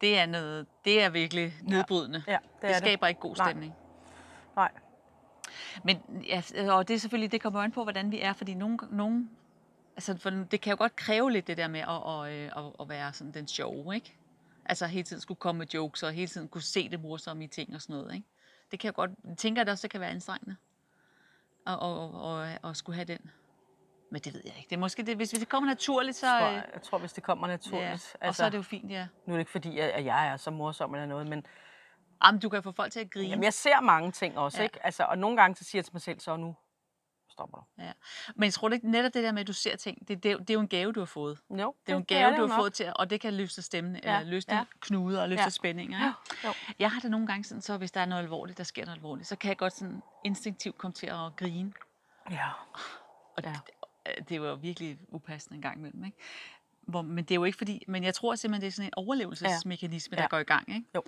Det 0.00 0.18
er, 0.18 0.26
noget, 0.26 0.66
det 0.84 1.02
er 1.02 1.08
virkelig 1.08 1.54
nedbrydende. 1.62 2.22
Ja, 2.26 2.32
det 2.32 2.62
det, 2.62 2.68
er 2.70 2.72
det. 2.72 2.76
skaber 2.82 3.06
ikke 3.06 3.20
god 3.20 3.36
Nej. 3.36 3.48
stemning. 3.48 3.74
Nej. 4.56 4.70
Men 5.84 6.24
ja, 6.26 6.42
og 6.72 6.88
det 6.88 6.94
er 6.94 6.98
selvfølgelig, 6.98 7.32
det 7.32 7.40
kommer 7.42 7.62
an 7.62 7.72
på, 7.72 7.82
hvordan 7.82 8.10
vi 8.10 8.20
er, 8.20 8.32
fordi 8.32 8.54
nogen, 8.54 8.80
nogen 8.90 9.30
altså 9.96 10.16
for 10.18 10.30
det 10.30 10.60
kan 10.60 10.70
jo 10.70 10.76
godt 10.78 10.96
kræve 10.96 11.30
lidt 11.30 11.46
det 11.46 11.56
der 11.56 11.68
med 11.68 11.80
at, 11.80 11.88
at, 11.88 12.32
at, 12.32 12.64
at, 12.66 12.72
at 12.80 12.88
være 12.88 13.12
sådan 13.12 13.34
den 13.34 13.48
sjove, 13.48 13.94
ikke? 13.94 14.16
Altså 14.68 14.86
hele 14.86 15.02
tiden 15.02 15.20
skulle 15.20 15.38
komme 15.38 15.58
med 15.58 15.66
jokes, 15.74 16.02
og 16.02 16.12
hele 16.12 16.26
tiden 16.28 16.48
kunne 16.48 16.62
se 16.62 16.88
det 16.88 17.00
morsomme 17.00 17.44
i 17.44 17.46
ting 17.46 17.74
og 17.74 17.82
sådan 17.82 17.96
noget, 17.96 18.14
ikke? 18.14 18.26
Det 18.70 18.80
kan 18.80 18.86
jeg 18.86 18.94
godt, 18.94 19.10
jeg 19.28 19.36
tænker 19.36 19.60
jeg, 19.60 19.66
det 19.66 19.72
også 19.72 19.88
kan 19.88 20.00
være 20.00 20.10
anstrengende 20.10 20.56
at, 21.66 21.72
at, 21.72 21.80
at, 21.82 22.48
at, 22.64 22.70
at 22.70 22.76
skulle 22.76 22.96
have 22.96 23.04
den. 23.04 23.30
Men 24.10 24.20
det 24.20 24.34
ved 24.34 24.42
jeg 24.44 24.54
ikke. 24.56 24.68
Det 24.70 24.76
er 24.76 24.80
måske 24.80 25.02
det, 25.02 25.16
hvis 25.16 25.30
det 25.30 25.48
kommer 25.48 25.70
naturligt, 25.70 26.16
så... 26.16 26.26
Jeg 26.26 26.40
tror, 26.40 26.48
øh, 26.48 26.62
jeg 26.74 26.82
tror, 26.82 26.98
hvis 26.98 27.12
det 27.12 27.22
kommer 27.22 27.48
ja, 27.48 27.54
naturligt. 27.54 28.16
og 28.20 28.34
så 28.34 28.44
er 28.44 28.48
det 28.48 28.58
jo 28.58 28.62
fint, 28.62 28.90
ja. 28.90 29.06
Nu 29.26 29.32
er 29.32 29.36
det 29.36 29.40
ikke 29.40 29.50
fordi, 29.50 29.78
at 29.78 29.90
at 29.90 30.04
jeg 30.04 30.26
er 30.28 30.36
så 30.36 30.50
morsom 30.50 30.94
eller 30.94 31.06
noget, 31.06 31.28
men 31.28 31.46
Jamen, 32.24 32.40
du 32.40 32.48
kan 32.48 32.62
få 32.62 32.72
folk 32.72 32.92
til 32.92 33.00
at 33.00 33.10
grine. 33.10 33.28
jamen, 33.28 33.44
jeg 33.44 33.52
ser 33.52 33.80
mange 33.80 34.12
ting 34.12 34.38
også, 34.38 34.58
Ja. 34.58 34.62
ikke? 34.62 34.86
Altså, 34.86 35.04
og 35.04 35.18
nogle 35.18 35.36
gange 35.36 35.56
så 35.56 35.64
siger 35.64 35.78
jeg 35.80 35.84
til 35.84 35.94
mig 35.94 36.02
selv, 36.02 36.20
så 36.20 36.36
nu 36.36 36.56
stopper 37.36 37.58
du. 37.58 37.82
Ja. 37.82 37.92
Men 38.34 38.44
jeg 38.44 38.52
tror 38.52 38.68
ikke, 38.70 38.90
netop 38.90 39.14
det 39.14 39.24
der 39.24 39.32
med, 39.32 39.40
at 39.40 39.46
du 39.46 39.52
ser 39.52 39.76
ting, 39.76 40.08
det, 40.08 40.22
det, 40.22 40.28
er 40.28 40.32
jo- 40.32 40.38
det 40.38 40.50
er 40.50 40.54
jo 40.54 40.60
en 40.60 40.68
gave, 40.68 40.92
du 40.92 41.00
har 41.00 41.04
fået. 41.06 41.38
Jo, 41.50 41.74
Det 41.86 41.92
er 41.92 41.92
jo 41.92 41.98
en 41.98 42.04
gave, 42.04 42.30
du 42.36 42.40
har 42.40 42.46
nok. 42.46 42.58
fået 42.60 42.72
til, 42.72 42.92
og 42.96 43.10
det 43.10 43.20
kan 43.20 43.34
løfte 43.34 43.62
stemmen, 43.62 44.00
Ja, 44.04 44.18
eller 44.18 44.30
løfte 44.30 44.54
ja. 44.54 44.64
knuder 44.80 45.22
og 45.22 45.28
løfte 45.28 45.42
Ja. 45.42 45.48
spændinger. 45.48 45.98
Ikke? 45.98 46.48
Jo. 46.48 46.52
Jeg 46.78 46.90
har 46.90 47.00
det 47.00 47.10
nogle 47.10 47.26
gange 47.26 47.44
sådan, 47.44 47.62
så 47.62 47.76
hvis 47.76 47.92
der 47.92 48.00
er 48.00 48.06
noget 48.06 48.22
alvorligt, 48.22 48.58
der 48.58 48.64
sker 48.64 48.84
noget 48.84 48.96
alvorligt, 48.96 49.28
så 49.28 49.36
kan 49.36 49.48
jeg 49.48 49.56
godt 49.56 49.72
sådan 49.72 50.02
instinktivt 50.24 50.78
komme 50.78 50.92
til 50.94 51.06
at 51.06 51.36
grine. 51.36 51.72
Ja. 52.30 52.48
Og 53.36 53.42
Ja. 53.42 53.48
ja. 53.50 53.56
det, 54.16 54.28
det 54.28 54.40
var 54.42 54.54
virkelig 54.54 54.98
upassende 55.08 55.56
en 55.56 55.62
gang 55.62 55.78
imellem. 55.78 56.04
Ikke? 56.04 56.16
Hvor, 56.82 57.02
men 57.02 57.24
det 57.24 57.30
er 57.30 57.34
jo 57.34 57.44
ikke 57.44 57.58
fordi, 57.58 57.84
men 57.88 58.04
jeg 58.04 58.14
tror 58.14 58.34
simpelthen, 58.34 58.60
det 58.60 58.66
er 58.66 58.72
sådan 58.72 58.88
en 58.88 58.92
overlevelsesmekanisme, 58.96 60.16
Ja. 60.16 60.22
der 60.22 60.28
går 60.28 60.38
i 60.38 60.42
gang. 60.44 60.68
Ikke? 60.74 60.86
Jo. 60.94 61.02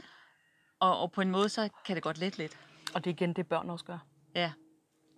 Og, 0.80 0.98
og 1.00 1.12
på 1.12 1.20
en 1.20 1.30
måde, 1.30 1.48
så 1.48 1.68
kan 1.84 1.94
det 1.96 2.02
godt 2.02 2.18
lette 2.18 2.38
lidt. 2.38 2.58
Og 2.94 3.04
det 3.04 3.10
er 3.10 3.14
igen 3.14 3.32
det, 3.32 3.46
børn 3.46 3.70
også 3.70 3.84
gør. 3.84 3.98
Ja. 4.34 4.52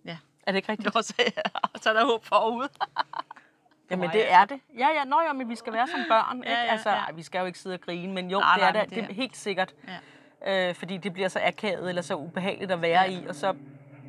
Ja. 0.05 0.17
Er 0.47 0.51
det 0.51 0.55
ikke 0.57 0.71
rigtigt? 0.71 0.95
Nå, 0.95 1.01
så, 1.01 1.13
så 1.81 1.89
er 1.89 1.93
der 1.93 2.05
håb 2.05 2.25
forude. 2.25 2.69
Jamen 3.91 4.09
det 4.09 4.31
er 4.33 4.45
det. 4.45 4.59
Ja, 4.77 4.87
ja, 4.95 5.03
nå 5.03 5.15
jo, 5.27 5.33
men 5.33 5.49
vi 5.49 5.55
skal 5.55 5.73
være 5.73 5.87
som 5.87 5.99
børn, 6.09 6.37
ikke? 6.37 6.49
Ja, 6.51 6.63
ja, 6.63 6.71
altså, 6.71 6.89
ja. 6.89 6.95
ej, 6.95 7.11
vi 7.11 7.23
skal 7.23 7.39
jo 7.39 7.45
ikke 7.45 7.59
sidde 7.59 7.73
og 7.73 7.81
grine, 7.81 8.13
men 8.13 8.31
jo, 8.31 8.39
Nej, 8.39 8.55
det 8.55 8.63
er 8.67 8.71
nej, 8.71 8.81
det, 8.85 8.95
det 8.95 9.03
er 9.09 9.13
helt 9.13 9.37
sikkert. 9.37 9.73
Ja. 10.45 10.69
Øh, 10.69 10.75
fordi 10.75 10.97
det 10.97 11.13
bliver 11.13 11.27
så 11.29 11.39
akavet 11.43 11.89
eller 11.89 12.01
så 12.01 12.15
ubehageligt 12.15 12.71
at 12.71 12.81
være 12.81 13.11
i, 13.11 13.25
og 13.27 13.35
så 13.35 13.53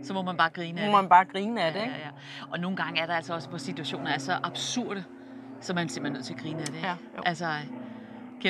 Så 0.02 0.12
må 0.14 0.22
man 0.22 0.36
bare 0.36 0.50
grine 0.50 0.80
af 0.80 0.86
må 0.90 0.96
det. 0.96 1.02
man 1.04 1.08
bare 1.08 1.24
grine 1.24 1.62
af 1.62 1.72
det, 1.72 1.78
Ja, 1.80 1.84
ikke? 1.84 1.96
ja, 1.96 2.04
ja. 2.04 2.10
Og 2.50 2.60
nogle 2.60 2.76
gange 2.76 3.00
er 3.00 3.06
der 3.06 3.14
altså 3.16 3.34
også, 3.34 3.48
hvor 3.48 3.58
situationer 3.58 4.10
er 4.10 4.18
så 4.18 4.38
absurde, 4.42 5.04
så 5.60 5.74
man 5.74 5.84
er 5.84 5.88
simpelthen 5.90 6.12
nødt 6.12 6.24
til 6.26 6.34
at 6.34 6.40
grine 6.40 6.60
af 6.60 6.66
det. 6.66 6.74
ikke? 6.74 6.86
Ja, 6.86 6.96
jo. 7.16 7.22
altså, 7.26 7.46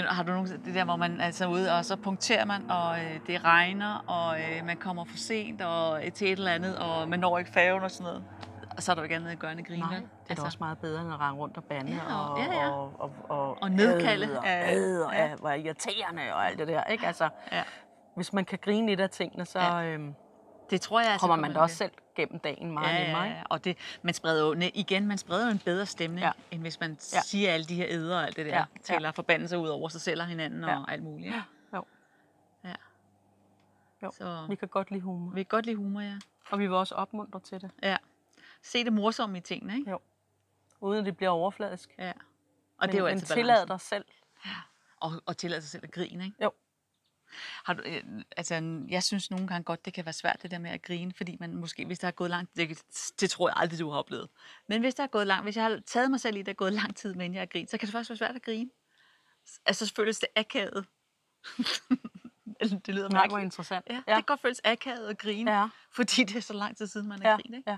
har 0.00 0.22
du 0.22 0.32
nogensinde 0.32 0.64
det 0.64 0.74
der, 0.74 0.84
hvor 0.84 0.96
man 0.96 1.20
altså 1.20 1.46
ude, 1.48 1.72
og 1.78 1.84
så 1.84 1.96
punkterer 1.96 2.44
man, 2.44 2.70
og 2.70 2.98
øh, 2.98 3.20
det 3.26 3.44
regner, 3.44 4.04
og 4.06 4.40
øh, 4.40 4.66
man 4.66 4.76
kommer 4.76 5.04
for 5.04 5.16
sent 5.16 5.62
og, 5.62 6.04
øh, 6.06 6.12
til 6.12 6.26
et 6.26 6.32
eller 6.38 6.52
andet, 6.52 6.78
og 6.78 7.08
man 7.08 7.20
når 7.20 7.38
ikke 7.38 7.50
færgen 7.50 7.82
og 7.82 7.90
sådan 7.90 8.04
noget. 8.04 8.24
Og 8.76 8.82
så 8.82 8.92
er 8.92 8.94
der 8.94 9.02
jo 9.02 9.04
ikke 9.04 9.16
andet 9.16 9.30
at 9.30 9.38
gøre 9.38 9.50
end 9.52 9.60
at 9.60 9.66
grine. 9.66 9.80
Nej, 9.80 9.88
det 9.96 10.04
er 10.04 10.30
altså, 10.30 10.44
også 10.44 10.58
meget 10.60 10.78
bedre, 10.78 11.00
end 11.02 11.12
at 11.12 11.20
rende 11.20 11.38
rundt 11.40 11.56
og 11.56 11.64
bande 11.64 11.92
Ja, 11.92 12.14
og- 12.16 12.30
og, 12.30 12.38
ja, 12.38 12.44
ja. 12.54 12.70
og, 12.70 12.92
og, 13.00 13.12
og, 13.28 13.62
Og 13.62 13.70
nedkalde 13.70 14.26
ad 14.26 14.36
og, 14.36 14.46
ad 14.46 15.00
og 15.02 15.12
ja. 15.14 15.24
ja. 15.26 15.34
hvor 15.34 15.50
irriterende 15.50 16.22
og 16.34 16.46
alt 16.46 16.58
det 16.58 16.68
der, 16.68 16.84
ikke? 16.84 17.06
Altså, 17.06 17.28
Ja. 17.52 17.62
hvis 18.14 18.32
man 18.32 18.44
kan 18.44 18.58
grine 18.62 18.86
lidt 18.86 19.00
af 19.00 19.10
tingene, 19.10 19.44
så, 19.44 19.58
Ja. 19.60 19.84
øhm, 19.84 20.14
Det 20.70 20.80
tror 20.80 21.00
jeg 21.00 21.12
altså 21.12 21.20
kommer 21.20 21.36
man 21.36 21.52
da 21.54 21.60
også 21.60 21.76
selv 21.76 21.90
gennem 22.16 22.38
dagen 22.38 22.72
meget 22.72 22.94
ja, 22.98 23.04
nemmere, 23.04 23.22
ja, 23.22 23.30
ja. 23.36 23.42
Og 23.50 23.64
det, 23.64 23.78
man 24.02 24.14
spreder 24.14 24.46
jo, 24.46 24.70
igen, 24.74 25.06
man 25.06 25.18
spreder 25.18 25.44
jo 25.44 25.50
en 25.50 25.58
bedre 25.58 25.86
stemning, 25.86 26.20
ja. 26.20 26.26
Ja. 26.26 26.32
end 26.50 26.60
hvis 26.60 26.80
man 26.80 26.90
Ja. 26.90 27.16
ja. 27.16 27.20
siger 27.22 27.52
alle 27.52 27.66
de 27.66 27.74
her 27.74 27.86
æder 27.88 28.16
og 28.16 28.26
alt 28.26 28.36
det 28.36 28.46
der. 28.46 28.52
Ja, 28.52 28.56
Ja. 28.58 28.64
ja. 28.76 28.82
Taler 28.82 29.12
forbandelser 29.12 29.56
ud 29.56 29.68
over 29.68 29.88
sig 29.88 30.00
selv 30.00 30.20
og 30.20 30.26
hinanden 30.26 30.64
Ja. 30.64 30.78
og 30.80 30.92
alt 30.92 31.02
muligt. 31.02 31.34
Ja. 31.34 31.42
Jo. 31.74 31.84
Ja. 32.64 32.74
Jo. 34.02 34.10
Så 34.18 34.46
Vi 34.48 34.54
kan 34.54 34.68
godt 34.68 34.90
lide 34.90 35.00
humor. 35.02 35.30
vi 35.34 35.42
kan 35.42 35.48
godt 35.48 35.66
lide 35.66 35.76
humor, 35.76 36.00
ja. 36.00 36.14
Og 36.50 36.58
vi 36.58 36.66
vil 36.66 36.76
også 36.76 36.94
opmuntre 36.94 37.40
til 37.40 37.60
det, 37.60 37.70
ja. 37.82 37.96
Se 38.62 38.84
det 38.84 38.92
morsomme 38.92 39.38
i 39.38 39.40
tingene, 39.40 39.76
ikke? 39.78 39.90
Jo. 39.90 39.98
uden 40.80 40.98
at 40.98 41.04
det 41.06 41.16
bliver 41.16 41.30
overfladisk. 41.30 41.94
Ja. 41.98 42.08
Og 42.10 42.14
men, 42.80 42.88
det 42.88 42.94
er 42.94 42.98
jo 42.98 43.04
men 43.04 43.12
altid 43.14 43.26
tillad 43.34 43.66
balancen. 43.66 43.68
dig 43.68 43.80
selv. 43.80 44.04
Og, 45.00 45.12
og 45.26 45.36
tillade 45.36 45.62
sig 45.62 45.70
selv 45.70 45.84
at 45.84 45.90
grine, 45.92 46.24
ikke? 46.24 46.36
Jo. 46.44 46.50
Har 47.64 47.74
du, 47.74 47.82
øh, 47.86 48.02
altså, 48.36 48.84
jeg 48.88 49.02
synes 49.02 49.30
nogle 49.30 49.46
gange 49.48 49.64
godt, 49.64 49.84
det 49.84 49.92
kan 49.94 50.04
være 50.06 50.12
svært 50.12 50.42
det 50.42 50.50
der 50.50 50.58
med 50.58 50.70
at 50.70 50.82
grine, 50.82 51.12
fordi 51.16 51.36
man 51.40 51.56
måske, 51.56 51.84
hvis 51.86 51.98
der 51.98 52.06
er 52.06 52.12
gået 52.12 52.30
langt, 52.30 52.56
det, 52.56 52.82
det 53.20 53.30
tror 53.30 53.48
jeg 53.48 53.54
aldrig, 53.56 53.78
du 53.78 53.90
har 53.90 53.98
oplevet. 53.98 54.28
Men 54.68 54.80
hvis 54.80 54.94
der 54.94 55.02
er 55.02 55.06
gået 55.06 55.26
langt, 55.26 55.44
hvis 55.44 55.56
jeg 55.56 55.64
har 55.64 55.80
taget 55.86 56.10
mig 56.10 56.20
selv 56.20 56.36
i, 56.36 56.42
der 56.42 56.50
er 56.50 56.54
gået 56.54 56.72
lang 56.72 56.96
tid, 56.96 57.14
men 57.14 57.34
jeg 57.34 57.40
har 57.40 57.46
grint, 57.46 57.70
så 57.70 57.78
kan 57.78 57.86
det 57.86 57.92
faktisk 57.92 58.10
være 58.10 58.16
svært 58.16 58.36
at 58.36 58.42
grine. 58.42 58.70
Altså, 59.66 59.86
så 59.86 59.94
føles 59.96 60.18
det 60.18 60.28
akavet. 60.36 60.86
det 62.86 62.88
lyder 62.94 63.10
mærkeligt. 63.10 63.44
interessant. 63.44 63.84
Ja, 63.90 63.94
ja, 63.94 63.98
det 63.98 64.06
kan 64.06 64.22
godt 64.22 64.40
føles 64.40 64.60
akavet 64.64 65.08
at 65.08 65.18
grine, 65.18 65.50
Ja. 65.52 65.68
fordi 65.90 66.24
det 66.24 66.36
er 66.36 66.40
så 66.40 66.52
lang 66.52 66.76
tid 66.76 66.86
siden, 66.86 67.08
man 67.08 67.22
har 67.22 67.28
Ja, 67.30 67.36
grint, 67.36 67.54
ikke? 67.56 67.70
ja. 67.70 67.76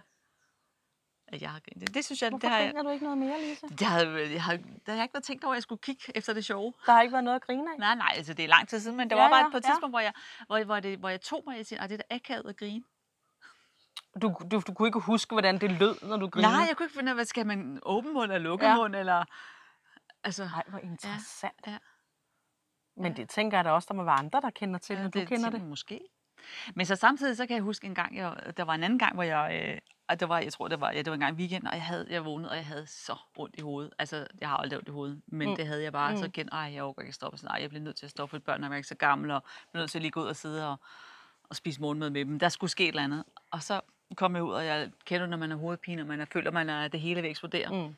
At 1.35 1.43
jeg 1.43 1.51
har 1.51 1.61
grint. 1.61 1.81
Det, 1.81 1.95
det 1.95 2.05
synes 2.05 2.23
jeg, 2.23 2.31
Hvorfor 2.31 2.41
det 2.41 2.51
har 2.51 2.59
jeg, 2.59 2.85
du 2.85 2.91
ikke 2.91 3.05
noget 3.05 3.19
mere, 3.19 3.41
Lisa? 3.41 3.67
det 3.67 3.81
har, 3.81 4.01
jeg 4.05 4.43
har, 4.43 4.57
der 4.57 4.63
har 4.87 4.95
jeg 4.95 5.03
ikke 5.03 5.15
været 5.15 5.25
tænkt 5.25 5.45
over, 5.45 5.53
at 5.55 5.57
jeg 5.57 5.63
skulle 5.63 5.79
kigge 5.83 6.03
efter 6.15 6.33
det 6.33 6.45
sjove. 6.45 6.73
Der 6.87 6.93
har 6.93 7.03
ikke 7.03 7.13
været 7.13 7.25
noget 7.25 7.37
at 7.37 7.43
grine 7.47 7.73
af. 7.73 7.79
Nej, 7.79 7.95
nej, 7.95 8.13
altså 8.17 8.35
det 8.35 8.45
er 8.45 8.49
lang 8.49 8.69
tid 8.69 8.81
siden, 8.81 8.97
men 8.97 9.11
det 9.11 9.17
Ja, 9.17 9.23
var 9.23 9.29
bare 9.29 9.45
ja, 9.45 9.51
på 9.51 9.57
et 9.57 9.65
ja. 9.65 9.69
tidspunkt, 9.71 9.93
hvor, 9.93 10.01
jeg, 10.01 10.13
hvor, 10.47 10.65
hvor, 10.65 10.81
det, 10.81 10.99
hvor 10.99 11.09
jeg 11.09 11.21
tog 11.21 11.43
mig 11.47 11.57
i 11.57 11.61
at 11.61 11.69
det 11.69 11.93
er 11.93 11.97
da 11.97 12.03
akavet 12.15 12.49
at 12.49 12.57
grine. 12.57 12.85
Du, 14.23 14.35
du, 14.51 14.63
du 14.67 14.75
kunne 14.75 14.89
ikke 14.89 14.99
huske, 15.01 15.35
hvordan 15.35 15.59
det 15.59 15.71
lød, 15.71 15.97
når 16.09 16.17
du 16.17 16.29
grinede? 16.29 16.53
Nej, 16.53 16.65
jeg 16.69 16.77
kunne 16.77 16.87
ikke 16.87 16.95
finde 16.95 17.07
ud 17.07 17.11
af, 17.11 17.15
hvad 17.17 17.25
skal 17.25 17.47
man 17.47 17.79
åben 17.83 18.13
mund 18.13 18.33
eller 18.33 18.39
lukket 18.39 18.67
Ja. 18.67 18.77
mund, 18.77 18.97
eller... 18.97 19.25
Altså, 20.25 20.45
Nej, 20.45 20.63
hvor 20.69 20.79
interessant. 20.79 21.61
ja. 21.67 21.79
Men 22.97 23.17
det 23.17 23.29
tænker 23.29 23.59
jeg 23.59 23.65
da 23.65 23.71
også, 23.71 23.87
der 23.91 23.95
må 23.95 24.05
være 24.05 24.15
andre, 24.19 24.41
der 24.41 24.51
kender 24.51 24.79
til, 24.79 24.99
når 24.99 25.09
du 25.11 25.25
kender 25.25 25.51
det. 25.51 25.59
jeg 25.59 25.67
Måske. 25.67 26.01
Men 26.75 26.87
så 26.87 26.97
samtidig, 26.97 27.37
så 27.37 27.47
kan 27.47 27.55
jeg 27.57 27.63
huske 27.63 27.87
en 27.87 27.95
gang, 27.95 28.17
jeg, 28.17 28.53
der 28.57 28.63
var 28.65 28.75
en 28.75 28.83
anden 28.85 28.99
gang, 28.99 29.15
hvor 29.15 29.23
jeg, 29.23 29.61
øh, 29.75 29.79
og 30.09 30.21
det 30.21 30.29
var, 30.29 30.39
jeg 30.39 30.53
tror, 30.53 30.69
det 30.69 30.81
var, 30.81 30.91
ja, 30.93 30.99
det 30.99 31.07
var 31.07 31.15
en 31.15 31.21
gang 31.21 31.37
i 31.37 31.41
weekenden, 31.41 31.69
og 31.69 31.75
jeg, 31.75 31.83
havde, 31.83 32.07
jeg 32.11 32.25
vågnede, 32.25 32.51
og 32.51 32.57
jeg 32.57 32.67
havde 32.67 32.87
så 32.87 33.17
ondt 33.37 33.55
i 33.59 33.61
hovedet. 33.61 33.93
Altså, 33.99 34.27
jeg 34.41 34.49
har 34.49 34.57
aldrig 34.57 34.77
ondt 34.79 34.89
i 34.89 34.93
hovedet, 34.93 35.23
men 35.27 35.49
Mm. 35.49 35.57
det 35.57 35.67
havde 35.67 35.83
jeg 35.83 35.93
bare. 35.93 36.11
Mm. 36.11 36.17
Så 36.17 36.31
kendt, 36.31 36.53
ej, 36.53 36.61
jeg 36.75 36.83
overgår 36.83 37.03
ikke 37.03 37.09
at 37.11 37.15
stoppe. 37.15 37.39
Sådan, 37.39 37.51
ej, 37.51 37.59
jeg 37.61 37.69
bliver 37.69 37.83
nødt 37.83 37.97
til 37.97 38.07
at 38.07 38.11
stoppe, 38.11 38.31
for 38.31 38.39
børnene 38.39 38.67
er 38.75 38.77
ikke 38.77 38.89
så 38.89 38.95
gamle, 38.95 39.35
og 39.35 39.43
bliver 39.71 39.83
nødt 39.83 39.91
til 39.91 39.99
at 39.99 40.03
lige 40.03 40.11
gå 40.13 40.21
ud 40.23 40.27
og 40.27 40.37
sidde 40.37 40.69
og, 40.71 40.77
og 41.49 41.57
spise 41.57 41.81
morgenmad 41.81 42.11
med 42.11 42.25
dem. 42.25 42.39
Der 42.39 42.49
skulle 42.49 42.71
ske 42.71 42.85
et 42.85 42.89
eller 42.89 43.03
andet. 43.03 43.25
Og 43.51 43.63
så 43.63 43.81
kom 44.17 44.35
jeg 44.37 44.43
ud, 44.45 44.53
og 44.53 44.67
jeg 44.67 44.91
kender, 45.05 45.27
når 45.27 45.37
man 45.37 45.51
har 45.51 45.57
hovedpine, 45.57 46.03
og 46.03 46.07
man 46.07 46.21
er, 46.21 46.25
føler, 46.33 46.51
man 46.51 46.69
er 46.69 46.89
det 46.89 47.01
hele 47.01 47.21
vil 47.23 47.31
eksplodere. 47.31 47.69
Mm. 47.89 47.95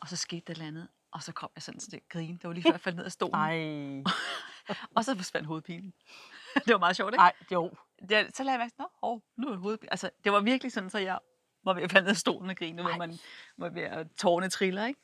Og 0.00 0.08
så 0.08 0.16
skete 0.16 0.40
der 0.46 0.50
et 0.52 0.54
eller 0.56 0.66
andet, 0.66 0.88
og 1.12 1.22
så 1.22 1.32
kom 1.32 1.50
jeg 1.56 1.62
sådan 1.62 1.80
til 1.80 1.96
at 1.96 2.02
grine. 2.08 2.32
Det 2.38 2.44
var 2.44 2.52
lige 2.52 2.62
før, 2.62 2.70
jeg 2.70 2.80
faldt 2.80 2.96
ned 2.96 3.04
af 3.04 3.12
stolen. 3.12 3.34
Ej. 3.34 4.02
Og 4.96 5.04
så 5.04 5.16
forsvandt 5.16 5.46
hovedpinen. 5.46 5.92
det 6.66 6.72
var 6.72 6.78
meget 6.78 6.96
sjovt, 6.96 7.12
ikke? 7.14 7.20
Ej, 7.20 7.32
jo. 7.52 7.70
Det, 8.08 8.36
så 8.36 8.42
lagde 8.44 8.58
jeg 8.58 8.60
mærke 8.60 8.74
nå, 9.02 9.22
nu 9.36 9.48
er 9.48 9.56
hovedet... 9.56 9.84
Altså, 9.90 10.10
det 10.24 10.32
var 10.32 10.40
virkelig 10.40 10.72
sådan, 10.72 10.90
så 10.90 10.98
jeg 10.98 11.18
var 11.64 11.74
ved 11.74 11.82
at 11.82 11.90
falde 11.92 12.04
ned 12.04 12.10
af 12.10 12.16
stolen 12.16 12.50
og 12.50 12.56
grine, 12.56 12.82
hvor 12.82 12.90
Ej. 12.90 12.98
man 12.98 13.18
var 13.58 13.68
ved 13.68 13.82
at 13.82 14.06
tårne 14.18 14.48
triller, 14.48 14.86
ikke? 14.86 15.00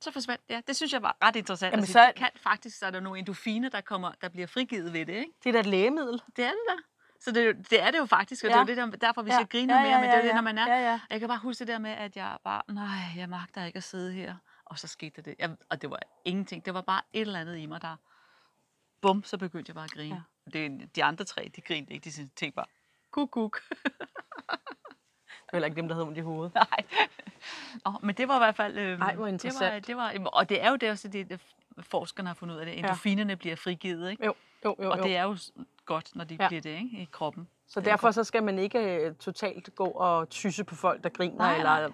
Så 0.00 0.10
forsvandt 0.12 0.42
ja. 0.48 0.60
Det 0.66 0.76
synes 0.76 0.92
jeg 0.92 1.02
var 1.02 1.16
ret 1.22 1.36
interessant. 1.36 1.70
Jamen, 1.72 1.82
altså, 1.82 1.92
så- 1.92 2.06
Det 2.06 2.14
kan 2.14 2.30
faktisk, 2.36 2.78
så 2.78 2.86
er 2.86 2.90
der 2.90 3.00
nogle 3.00 3.18
endorfiner, 3.18 3.68
der, 3.68 3.80
kommer, 3.80 4.12
der 4.20 4.28
bliver 4.28 4.46
frigivet 4.46 4.92
ved 4.92 5.06
det, 5.06 5.12
ikke? 5.14 5.32
Det 5.44 5.48
er 5.48 5.52
da 5.52 5.60
et 5.60 5.66
lægemiddel. 5.66 6.22
Det 6.36 6.44
er 6.44 6.50
det 6.50 6.60
da. 6.68 6.74
Så 7.20 7.30
det, 7.32 7.70
det 7.70 7.82
er 7.82 7.90
det 7.90 7.98
jo 7.98 8.06
faktisk, 8.06 8.44
og 8.44 8.50
Ja. 8.50 8.54
det 8.64 8.78
er 8.78 8.82
jo 8.82 8.86
det, 8.90 9.00
der, 9.00 9.06
derfor, 9.06 9.22
vi 9.22 9.30
skal 9.30 9.46
grine 9.46 9.74
ja, 9.74 9.80
mere, 9.82 9.90
ja, 9.90 10.00
men 10.00 10.04
det 10.10 10.14
er 10.14 10.18
jo 10.18 10.22
ja, 10.22 10.26
det, 10.26 10.34
når 10.34 10.42
man 10.42 10.58
er. 10.58 10.66
Ja, 10.76 10.90
ja. 10.90 11.00
Jeg 11.10 11.20
kan 11.20 11.28
bare 11.28 11.38
huske 11.38 11.58
det 11.58 11.68
der 11.68 11.78
med, 11.78 11.90
at 11.90 12.16
jeg 12.16 12.36
bare, 12.44 12.62
nej, 12.68 12.86
jeg 13.16 13.28
magter 13.28 13.64
ikke 13.64 13.76
at 13.76 13.82
sidde 13.84 14.12
her. 14.12 14.36
Og 14.64 14.78
så 14.78 14.86
skete 14.86 15.12
der 15.16 15.22
det. 15.22 15.34
Jeg, 15.38 15.56
og 15.70 15.82
det 15.82 15.90
var 15.90 15.98
ingenting. 16.24 16.64
Det 16.64 16.74
var 16.74 16.80
bare 16.80 17.02
et 17.12 17.20
eller 17.20 17.40
andet 17.40 17.56
i 17.56 17.66
mig, 17.66 17.82
der... 17.82 17.96
Bum, 19.00 19.24
så 19.24 19.38
begyndte 19.38 19.70
jeg 19.70 19.74
bare 19.74 19.84
at 19.84 19.90
grine. 19.90 20.14
Ja. 20.14 20.20
Ja. 20.54 20.58
Det, 20.60 20.96
de 20.96 21.04
andre 21.04 21.24
tre, 21.24 21.50
de 21.56 21.60
grinede 21.60 21.94
ikke. 21.94 22.04
De 22.04 22.10
tænkte 22.10 22.50
bare, 22.56 22.66
kuk, 23.10 23.30
kuk. 23.30 23.60
Det 23.70 25.52
heller 25.52 25.66
ikke 25.66 25.76
dem, 25.76 25.88
der 25.88 25.94
hedder 25.94 26.06
ondt 26.06 26.18
i 26.18 26.20
hovedet. 26.20 26.54
Nej. 26.64 26.66
Oh, 27.84 27.94
men 28.02 28.14
det 28.14 28.28
var 28.28 28.36
i 28.36 28.38
hvert 28.38 28.56
fald... 28.56 28.78
Øh, 28.78 28.84
Ej, 28.84 28.96
hvor 28.98 29.08
Det 29.10 29.18
var, 29.18 29.26
interessant. 29.26 29.86
det 29.86 29.96
var, 29.96 30.12
og 30.32 30.48
det 30.48 30.62
er 30.64 30.70
jo 30.70 30.76
det 30.76 30.90
også, 30.90 31.08
det, 31.08 31.40
forskerne 31.80 32.28
har 32.28 32.34
fundet 32.34 32.54
ud 32.54 32.60
af 32.60 32.66
det. 32.66 32.78
Endorfinerne 32.78 33.36
bliver 33.36 33.56
frigivet, 33.56 34.10
ikke? 34.10 34.24
Jo, 34.26 34.34
jo, 34.64 34.76
jo. 34.82 34.90
Og 34.90 34.98
jo. 34.98 35.02
det 35.02 35.16
er 35.16 35.22
jo 35.22 35.36
godt, 35.86 36.16
når 36.16 36.24
de 36.24 36.34
Ja. 36.34 36.42
ja. 36.42 36.48
bliver 36.48 36.60
det, 36.62 36.70
ikke? 36.70 36.96
I 37.02 37.08
kroppen. 37.12 37.48
Så 37.68 37.80
derfor 37.80 38.10
så 38.10 38.24
skal 38.24 38.42
man 38.42 38.58
ikke 38.58 38.78
øh, 39.06 39.14
totalt 39.14 39.74
gå 39.74 39.84
og 39.84 40.28
tysse 40.28 40.64
på 40.64 40.74
folk, 40.74 41.02
der 41.04 41.08
griner, 41.08 41.38
Nej, 41.38 41.56
eller 41.56 41.88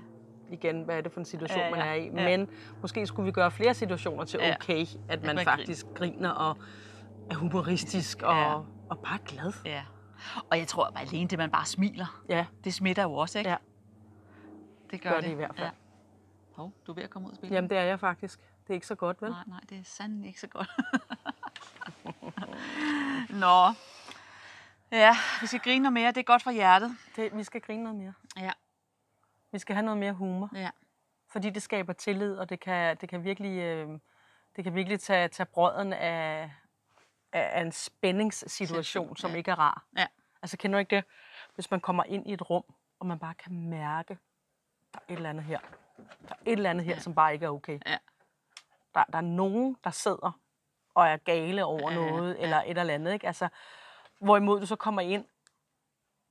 igen, 0.51 0.83
hvad 0.83 0.97
er 0.97 1.01
det 1.01 1.12
for 1.12 1.21
en 1.21 1.25
situation, 1.27 1.59
Ja, 1.61 1.71
man 1.71 1.79
ja, 1.81 1.87
er 1.87 1.95
i. 1.95 2.05
ja. 2.05 2.11
Men 2.11 2.51
måske 2.83 3.07
skulle 3.07 3.27
vi 3.27 3.33
gøre 3.33 3.51
flere 3.51 3.75
situationer 3.75 4.25
til 4.25 4.40
Ja. 4.43 4.55
okay, 4.55 4.87
at 5.09 5.23
man, 5.23 5.37
man 5.37 5.45
faktisk 5.45 5.87
griner 5.95 6.31
og 6.31 6.57
er 7.30 7.34
humoristisk 7.34 8.22
og, 8.22 8.34
Ja. 8.37 8.54
og 8.90 8.98
bare 9.04 9.18
glad. 9.26 9.52
Ja. 9.64 9.84
Og 10.50 10.58
jeg 10.58 10.68
tror, 10.68 10.84
at 10.87 10.92
alene 10.96 11.28
det, 11.28 11.38
man 11.38 11.50
bare 11.50 11.64
smiler, 11.66 12.22
Ja, 12.28 12.46
det 12.64 12.74
smitter 12.74 13.02
jo 13.02 13.14
også, 13.14 13.38
ikke? 13.38 13.50
Ja. 13.50 13.56
Det 14.90 15.00
gør, 15.02 15.10
gør 15.10 15.20
det 15.20 15.30
i 15.30 15.34
hvert 15.34 15.56
fald. 15.56 15.66
Ja. 15.66 15.72
Hov, 16.56 16.72
du 16.87 16.92
er 16.92 16.94
ved 16.94 17.02
at 17.02 17.10
komme 17.10 17.26
ud 17.28 17.32
og 17.32 17.37
spille. 17.37 17.54
Jamen 17.54 17.70
det 17.70 17.78
er 17.78 17.82
jeg 17.82 18.00
faktisk. 18.00 18.40
Det 18.40 18.70
er 18.70 18.74
ikke 18.74 18.87
så 18.87 18.94
godt, 18.94 19.22
vel? 19.22 19.30
Nej, 19.30 19.42
nej, 19.46 19.60
det 19.68 19.78
er 19.78 19.82
sandelig 19.84 20.28
ikke 20.28 20.40
så 20.40 20.46
godt. 20.46 20.70
Nå. 23.30 23.72
Ja, 24.92 25.16
vi 25.40 25.46
skal 25.46 25.60
grine 25.60 25.82
noget 25.82 25.92
mere. 25.92 26.08
Det 26.08 26.16
er 26.16 26.22
godt 26.24 26.42
for 26.42 26.50
hjertet. 26.50 26.96
Det, 27.16 27.37
vi 27.37 27.42
skal 27.44 27.60
grine 27.60 27.82
noget 27.82 27.98
mere. 27.98 28.12
Ja. 28.37 28.50
Vi 29.52 29.58
skal 29.58 29.74
have 29.74 29.84
noget 29.84 29.98
mere 30.00 30.12
humor, 30.12 30.50
Ja. 30.54 30.70
fordi 31.32 31.50
det 31.50 31.62
skaber 31.62 31.92
tillid, 31.92 32.37
og 32.37 32.50
det 32.50 32.60
kan, 32.60 32.96
det 33.00 33.08
kan 33.08 33.24
virkelig, 33.24 33.58
øh, 33.58 33.88
det 34.56 34.64
kan 34.64 34.74
virkelig 34.74 35.00
tage, 35.00 35.28
tage 35.28 35.46
brøden 35.46 35.92
af, 35.92 36.52
af, 37.35 37.61
en 37.61 37.73
spændingssituation, 37.73 38.66
Situation, 38.66 39.16
som 39.16 39.31
ja. 39.31 39.37
ikke 39.37 39.51
er 39.51 39.59
rar. 39.59 39.85
Ja. 39.97 40.07
Altså 40.42 40.57
kender 40.57 40.77
du 40.77 40.79
ikke 40.79 40.97
det, 40.97 41.05
hvis 41.55 41.70
man 41.70 41.81
kommer 41.81 42.05
ind 42.05 42.27
i 42.27 42.33
et 42.33 42.51
rum, 42.51 42.64
og 43.01 43.07
man 43.07 43.18
bare 43.18 43.35
kan 43.35 43.53
mærke, 43.68 44.18
der 44.94 44.99
er 45.09 45.12
et 45.12 45.16
eller 45.16 45.31
andet 45.31 45.44
her. 45.44 45.59
Der 46.29 46.35
er 46.35 46.38
et 46.47 46.53
eller 46.53 46.70
andet 46.70 46.85
her, 46.85 46.94
ja. 46.94 47.01
Som 47.01 47.14
bare 47.14 47.33
ikke 47.33 47.47
er 47.47 47.51
okay. 47.51 47.79
Ja. 47.87 47.97
Der, 48.94 49.05
der 49.12 49.18
er 49.18 49.23
nogen, 49.23 49.77
der 49.85 49.90
sidder 49.90 50.40
og 50.94 51.07
er 51.09 51.16
gale 51.16 51.64
over 51.64 51.90
ja, 51.90 51.97
noget, 51.97 52.35
ja. 52.35 52.42
eller 52.42 52.62
et 52.66 52.79
eller 52.79 52.94
andet. 52.94 53.12
Ikke? 53.12 53.27
Altså, 53.27 53.49
hvorimod 54.18 54.61
du 54.61 54.66
så 54.66 54.77
kommer 54.77 55.03
ind, 55.03 55.25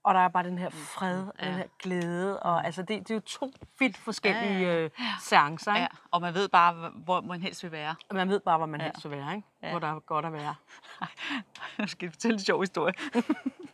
og 0.03 0.13
der 0.13 0.19
er 0.19 0.27
bare 0.27 0.43
den 0.43 0.57
her 0.57 0.69
fred, 0.69 1.27
og 1.27 1.33
den 1.39 1.47
ja. 1.47 1.55
her 1.55 1.63
glæde. 1.79 2.39
Og, 2.39 2.65
altså, 2.65 2.81
det, 2.81 2.99
det 2.99 3.11
er 3.11 3.15
jo 3.15 3.19
to 3.21 3.51
vidt 3.79 3.97
forskellige 3.97 4.59
Ja, 4.59 4.73
ja, 4.73 4.79
øh, 4.79 4.89
seancer. 5.21 5.73
Ikke? 5.75 5.81
ja. 5.81 5.87
Og 6.11 6.21
man 6.21 6.33
ved 6.33 6.49
bare, 6.49 6.91
hvor 6.95 7.21
man 7.21 7.41
helst 7.41 7.63
vil 7.63 7.71
være. 7.71 7.95
Man 8.11 8.29
ved 8.29 8.39
bare, 8.39 8.57
hvor 8.57 8.65
man 8.65 8.79
Ja. 8.81 8.85
helst 8.85 9.09
vil 9.09 9.17
være. 9.17 9.35
Ikke? 9.35 9.47
Ja. 9.63 9.69
Hvor 9.69 9.79
der 9.79 9.87
er 9.95 9.99
godt 9.99 10.25
at 10.25 10.33
være. 10.33 10.55
Jeg 11.77 11.89
skal 11.89 12.09
fortælle 12.11 12.33
en 12.35 12.39
sjov 12.39 12.61
historie. 12.61 12.93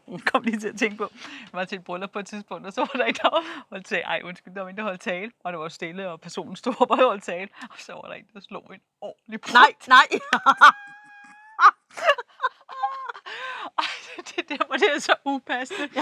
Jeg 0.08 0.20
kom 0.32 0.44
lige 0.44 0.60
til 0.60 0.68
at 0.68 0.78
tænke 0.80 0.98
på, 0.98 1.10
jeg 1.24 1.50
var 1.54 1.66
til 1.66 1.78
et 1.78 1.84
bryllup 1.84 2.10
på 2.12 2.20
et 2.20 2.26
tidspunkt, 2.28 2.66
og 2.68 2.74
så 2.74 2.82
var 2.82 2.88
der 3.00 3.06
en, 3.06 3.14
der 3.14 3.44
holdt 3.70 3.86
tale. 3.86 4.04
Ej, 4.04 4.22
undskyld, 4.26 4.56
der 4.56 4.62
var 4.62 4.70
en, 4.70 4.78
der 4.78 4.84
holdt 4.84 5.02
tale, 5.02 5.32
og 5.44 5.52
det 5.54 5.60
var 5.60 5.70
stille, 5.70 6.10
og 6.10 6.22
personen 6.22 6.56
stod 6.56 6.74
op 6.82 6.92
og 6.92 6.98
holdt 6.98 7.24
tale. 7.24 7.50
Og 7.62 7.76
så 7.78 7.94
var 7.94 8.02
der 8.02 8.14
en, 8.14 8.26
der 8.34 8.40
slog 8.40 8.72
en 8.74 8.82
ordentlig 9.02 9.42
brud. 9.42 9.54
Nej, 9.54 9.74
nej! 9.88 10.08
Ej, 13.78 13.86
det, 14.18 14.28
det 14.29 14.29
der, 14.50 14.66
hvor 14.66 14.76
det 14.76 14.96
er 14.96 15.00
så 15.00 15.14
upassende. 15.26 15.90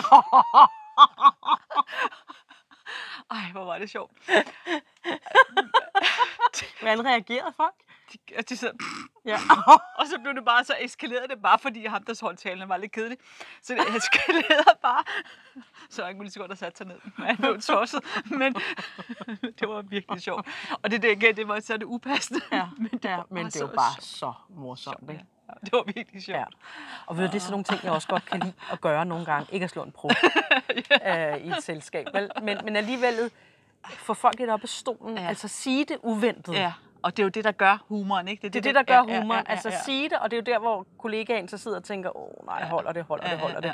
Ej, 3.32 3.52
hvor 3.52 3.66
var 3.66 3.78
det 3.80 3.90
sjovt. 3.90 4.12
Hvordan 6.82 7.06
reagerede 7.06 7.54
folk? 7.58 7.74
De, 8.14 8.18
og 8.38 8.50
de 8.50 8.58
sad, 8.58 8.72
Ja. 9.26 9.38
og 9.98 10.08
så 10.08 10.20
blev 10.24 10.34
det 10.36 10.46
bare 10.46 10.64
så 10.64 10.76
eskaleret 10.82 11.30
det 11.30 11.42
bare, 11.42 11.60
fordi 11.60 11.86
ham, 11.86 12.04
der 12.04 12.18
holdt 12.22 12.40
talen, 12.40 12.70
var 12.70 12.78
lidt 12.78 12.92
kedelig. 12.92 13.18
Så 13.62 13.74
det 13.74 13.96
eskalerede 13.98 14.78
bare. 14.82 15.04
Så 15.90 16.06
jeg 16.06 16.14
kunne 16.16 16.24
lige 16.24 16.32
så 16.32 16.40
godt 16.40 16.52
have 16.52 16.58
sat 16.58 16.78
sig 16.78 16.88
ned. 16.88 17.00
Han 17.18 17.38
blev 17.38 17.62
tosset. 17.62 18.04
Men 18.26 18.54
det 19.60 19.70
var 19.70 19.82
virkelig 19.82 20.22
sjovt. 20.22 20.48
Og 20.84 20.92
det 20.92 21.02
der 21.02 21.12
igen, 21.12 21.36
det 21.38 21.48
var 21.48 21.60
så 21.60 21.78
det 21.78 21.84
upassende. 21.86 22.42
ja. 22.52 22.68
Men 22.78 22.90
det 22.92 23.06
ja, 23.06 23.16
var 23.16 23.26
men 23.30 23.36
bare 23.36 23.46
det 23.46 23.54
så 23.54 23.68
bare 23.68 23.94
sjovt. 23.94 24.04
så 24.04 24.34
morsomt. 24.50 25.10
Ikke? 25.10 25.14
Ja, 25.14 25.20
det 25.66 25.72
var 25.74 25.84
virkelig 25.96 26.24
sjovt. 26.24 26.38
Ja. 26.38 26.44
Og 27.06 27.18
ved 27.18 27.26
du, 27.26 27.32
det 27.32 27.36
er 27.38 27.40
sådan 27.42 27.52
nogle 27.52 27.64
ting, 27.64 27.80
jeg 27.84 27.92
også 27.92 28.08
godt 28.08 28.26
kan 28.26 28.40
lide 28.40 28.54
at 28.72 28.82
gøre 28.82 29.06
nogle 29.06 29.26
gange. 29.26 29.48
Ikke 29.54 29.64
at 29.64 29.70
slå 29.70 29.84
en 29.84 29.92
pro 29.92 30.10
øh, 31.08 31.38
i 31.38 31.48
et 31.50 31.64
selskab. 31.64 32.08
Vel? 32.14 32.32
Men, 32.42 32.58
men 32.64 32.76
alligevel 32.76 33.32
få 33.86 34.14
folk 34.14 34.40
lidt 34.40 34.50
op 34.50 34.64
af 34.64 34.70
stolen. 34.70 35.18
Ja. 35.18 35.28
Altså 35.28 35.48
sige 35.48 35.86
det 35.86 35.98
uventet. 36.04 36.54
Ja, 36.54 36.74
og 37.02 37.18
det 37.18 37.24
er 37.24 37.26
jo 37.26 37.30
det, 37.30 37.44
der 37.44 37.52
gør 37.52 37.84
humoren, 37.88 38.28
ikke? 38.28 38.50
Det 38.50 38.56
er 38.56 38.62
det, 38.62 38.76
der 38.76 38.84
gør 38.84 39.04
ja, 39.08 39.20
humor. 39.22 39.34
Ja, 39.34 39.40
ja, 39.40 39.52
Altså 39.52 39.70
ja. 39.70 39.82
sige 39.86 40.10
det, 40.10 40.18
og 40.20 40.32
det 40.32 40.38
er 40.38 40.42
jo 40.42 40.54
der, 40.54 40.60
hvor 40.60 40.86
kollegaen 40.98 41.48
så 41.48 41.58
sidder 41.58 41.78
og 41.78 41.84
tænker, 41.84 42.18
åh 42.18 42.46
nej, 42.46 42.58
Ja. 42.60 42.66
holder 42.70 42.92
det, 42.92 43.04
holder 43.04 43.26
Ja, 43.26 43.32
det, 43.32 43.40
holder 43.40 43.60
ja, 43.64 43.74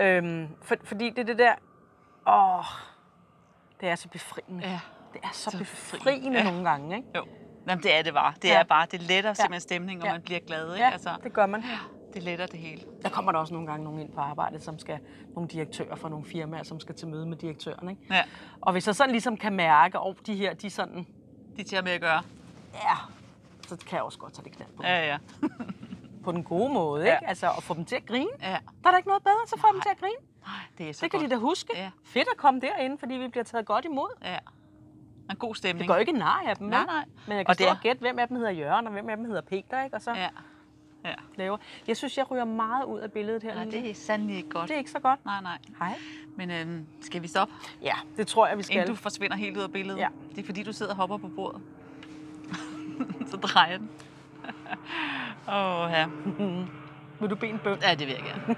det. 0.00 0.24
Øhm, 0.24 0.48
for, 0.62 0.76
fordi 0.84 1.10
det 1.10 1.18
er 1.18 1.24
det 1.24 1.38
der, 1.38 1.54
åh, 2.28 2.64
det 3.80 3.88
er 3.88 3.94
så 3.94 4.08
befriende. 4.08 4.66
Ja. 4.68 4.80
Det 5.12 5.20
er 5.24 5.28
så, 5.32 5.50
Så 5.50 5.58
befriende, 5.58 6.04
befriende. 6.04 6.38
Ja. 6.38 6.44
nogle 6.44 6.70
gange, 6.70 6.96
ikke? 6.96 7.08
Jo. 7.14 7.26
Jamen, 7.68 7.82
det 7.82 7.94
er 7.98 8.02
det 8.02 8.14
bare. 8.14 8.32
Det 8.42 8.48
Ja. 8.48 8.58
er 8.60 8.64
bare, 8.64 8.86
det 8.90 9.02
letter 9.02 9.32
simpelthen 9.34 9.60
stemningen, 9.60 10.02
og 10.02 10.06
Ja. 10.08 10.12
man 10.12 10.22
bliver 10.22 10.40
glad, 10.40 10.72
ikke? 10.74 10.84
Ja, 10.84 10.90
Altså, 10.90 11.10
det 11.24 11.32
gør 11.32 11.46
man. 11.46 11.64
Det 12.14 12.22
letter 12.22 12.46
det 12.46 12.58
hele. 12.60 12.82
Der 13.02 13.08
kommer 13.08 13.32
der 13.32 13.38
også 13.38 13.52
nogle 13.54 13.68
gange 13.68 13.84
nogen 13.84 14.00
ind 14.00 14.12
på 14.12 14.20
arbejdet, 14.20 14.62
som 14.62 14.78
skal, 14.78 14.98
nogle 15.34 15.48
direktører 15.48 15.94
for 15.96 16.08
nogle 16.08 16.24
firmaer, 16.24 16.62
som 16.62 16.80
skal 16.80 16.94
til 16.94 17.08
møde 17.08 17.26
med 17.26 17.36
direktøren. 17.36 17.88
Ikke? 17.90 18.02
Ja. 18.10 18.22
Og 18.60 18.72
hvis 18.72 18.86
jeg 18.86 18.94
sådan 18.94 19.10
ligesom 19.10 19.36
kan 19.36 19.52
mærke, 19.52 19.98
at 19.98 20.16
de 20.26 20.34
her, 20.36 20.54
de 20.54 20.70
sådan, 20.70 21.06
De 21.56 21.74
er 21.74 21.78
at 21.78 21.84
med 21.84 21.92
at 21.92 22.00
gøre. 22.00 22.22
ja, 22.74 22.96
så 23.68 23.76
kan 23.76 23.96
jeg 23.96 24.02
også 24.02 24.18
godt 24.18 24.32
tage 24.32 24.44
det 24.44 24.52
knald 24.52 24.70
på. 24.76 24.82
Ja, 24.82 25.06
ja. 25.06 25.18
På 26.24 26.32
den 26.32 26.44
gode 26.44 26.72
måde, 26.72 27.02
ikke? 27.02 27.18
Ja. 27.22 27.28
Altså 27.28 27.50
at 27.56 27.62
få 27.62 27.74
dem 27.74 27.84
til 27.84 27.96
at 27.96 28.06
grine. 28.06 28.30
Ja. 28.42 28.48
Der 28.82 28.88
er 28.88 28.90
da 28.90 28.96
ikke 28.96 29.08
noget 29.08 29.22
bedre, 29.22 29.46
så 29.46 29.58
få 29.60 29.66
dem 29.72 29.80
til 29.80 29.88
at 29.90 29.98
grine. 30.00 30.14
Nej, 30.46 30.54
det 30.78 30.88
er 30.88 30.92
så 30.94 31.00
Det 31.04 31.10
kan 31.10 31.20
godt. 31.20 31.30
de 31.30 31.34
da 31.36 31.40
huske. 31.40 31.72
Ja. 31.76 31.90
Fedt 32.04 32.28
at 32.32 32.36
komme 32.36 32.60
derind, 32.60 32.98
fordi 32.98 33.14
vi 33.14 33.28
bliver 33.28 33.44
taget 33.44 33.66
godt 33.66 33.84
imod. 33.84 34.08
Ja. 34.24 34.38
En 35.30 35.36
god 35.36 35.54
stemning. 35.54 35.78
Det 35.78 35.88
går 35.88 35.96
ikke 35.96 36.12
nar 36.12 36.42
af 36.46 36.56
dem, 36.56 36.66
Nej, 36.66 36.84
nej. 36.86 37.04
Men 37.26 37.36
jeg 37.36 37.46
kan 37.46 37.50
Og 37.50 37.54
stå 37.54 37.62
det 37.64 37.70
og 37.70 37.76
er- 37.76 37.80
gætte, 37.82 38.00
hvem 38.00 38.18
af 38.18 38.28
dem 38.28 38.36
hedder 38.36 38.50
Jørgen, 38.50 38.86
og 38.86 38.92
hvem 38.92 39.08
af 39.08 39.16
dem 39.16 39.24
hedder 39.24 39.40
Peter, 39.40 39.84
ikke? 39.84 39.96
Og 39.96 40.02
så 40.02 40.10
Ja. 40.14 40.28
Ja. 41.04 41.14
laver. 41.36 41.56
Jeg 41.88 41.96
synes, 41.96 42.18
jeg 42.18 42.30
ryger 42.30 42.44
meget 42.44 42.84
ud 42.84 42.98
af 43.00 43.12
billedet 43.12 43.42
her. 43.42 43.54
Nej, 43.54 43.64
det 43.64 43.90
er 43.90 43.94
sandelig 43.94 44.36
ikke 44.36 44.48
godt. 44.48 44.68
det 44.68 44.74
er 44.74 44.78
ikke 44.78 44.90
så 44.90 44.98
godt. 45.00 45.24
Nej, 45.24 45.40
nej. 45.42 45.58
Hej. 45.78 45.94
Men 46.36 46.50
øhm, 46.50 46.86
skal 47.00 47.22
vi 47.22 47.28
stoppe, 47.28 47.54
Ja, 47.82 47.94
det 48.16 48.26
tror 48.26 48.46
jeg, 48.46 48.58
vi 48.58 48.62
skal. 48.62 48.76
inden 48.76 48.88
du 48.90 48.94
forsvinder 48.96 49.36
helt 49.36 49.56
ud 49.56 49.62
af 49.62 49.72
billedet? 49.72 49.98
Ja. 50.00 50.08
Det 50.36 50.38
er 50.42 50.46
fordi, 50.46 50.62
du 50.62 50.72
sidder 50.72 50.92
og 50.92 50.96
hopper 50.96 51.16
på 51.16 51.28
bordet. 51.28 51.60
så 53.30 53.36
drejer 53.36 53.78
den. 53.78 53.90
Åh, 55.48 55.54
oh, 55.84 55.90
ja. 55.90 56.06
Vil 57.20 57.30
du 57.30 57.34
bede 57.36 57.50
en 57.50 57.58
bøn? 57.58 57.78
Ja, 57.82 57.94
det 57.94 58.06
vil 58.06 58.14
jeg 58.14 58.22
gerne. 58.24 58.56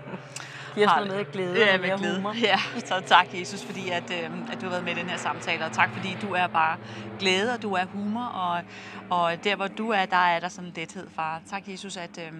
Giv 0.77 0.85
os 0.85 0.91
noget 0.97 1.09
med 1.17 1.33
glæde 1.33 1.59
Ja, 1.59 1.75
og 1.75 1.81
med 1.81 1.89
mere 1.89 1.99
glæde. 1.99 2.17
humor. 2.17 2.35
Ja, 2.43 2.59
så 2.85 3.03
tak 3.07 3.27
Jesus, 3.35 3.65
fordi 3.65 3.89
at, 3.91 4.11
øh, 4.11 4.31
at 4.53 4.61
du 4.61 4.65
har 4.67 4.71
været 4.71 4.85
med 4.85 4.97
i 4.97 5.01
den 5.01 5.09
her 5.11 5.17
samtale, 5.17 5.65
og 5.65 5.73
tak 5.73 5.91
fordi 5.93 6.17
du 6.23 6.33
er 6.35 6.47
bare 6.47 6.77
glæde, 7.19 7.53
og 7.55 7.63
du 7.63 7.73
er 7.75 7.85
humor, 7.85 8.25
og, 8.25 8.63
og 9.11 9.45
der 9.45 9.57
hvor 9.57 9.69
du 9.69 9.91
er, 9.91 10.07
der 10.07 10.17
er 10.17 10.41
der 10.41 10.49
sådan 10.49 10.73
lethed, 10.77 11.07
far. 11.17 11.41
Tak 11.51 11.63
Jesus, 11.69 11.97
at, 11.97 12.19
øh, 12.19 12.33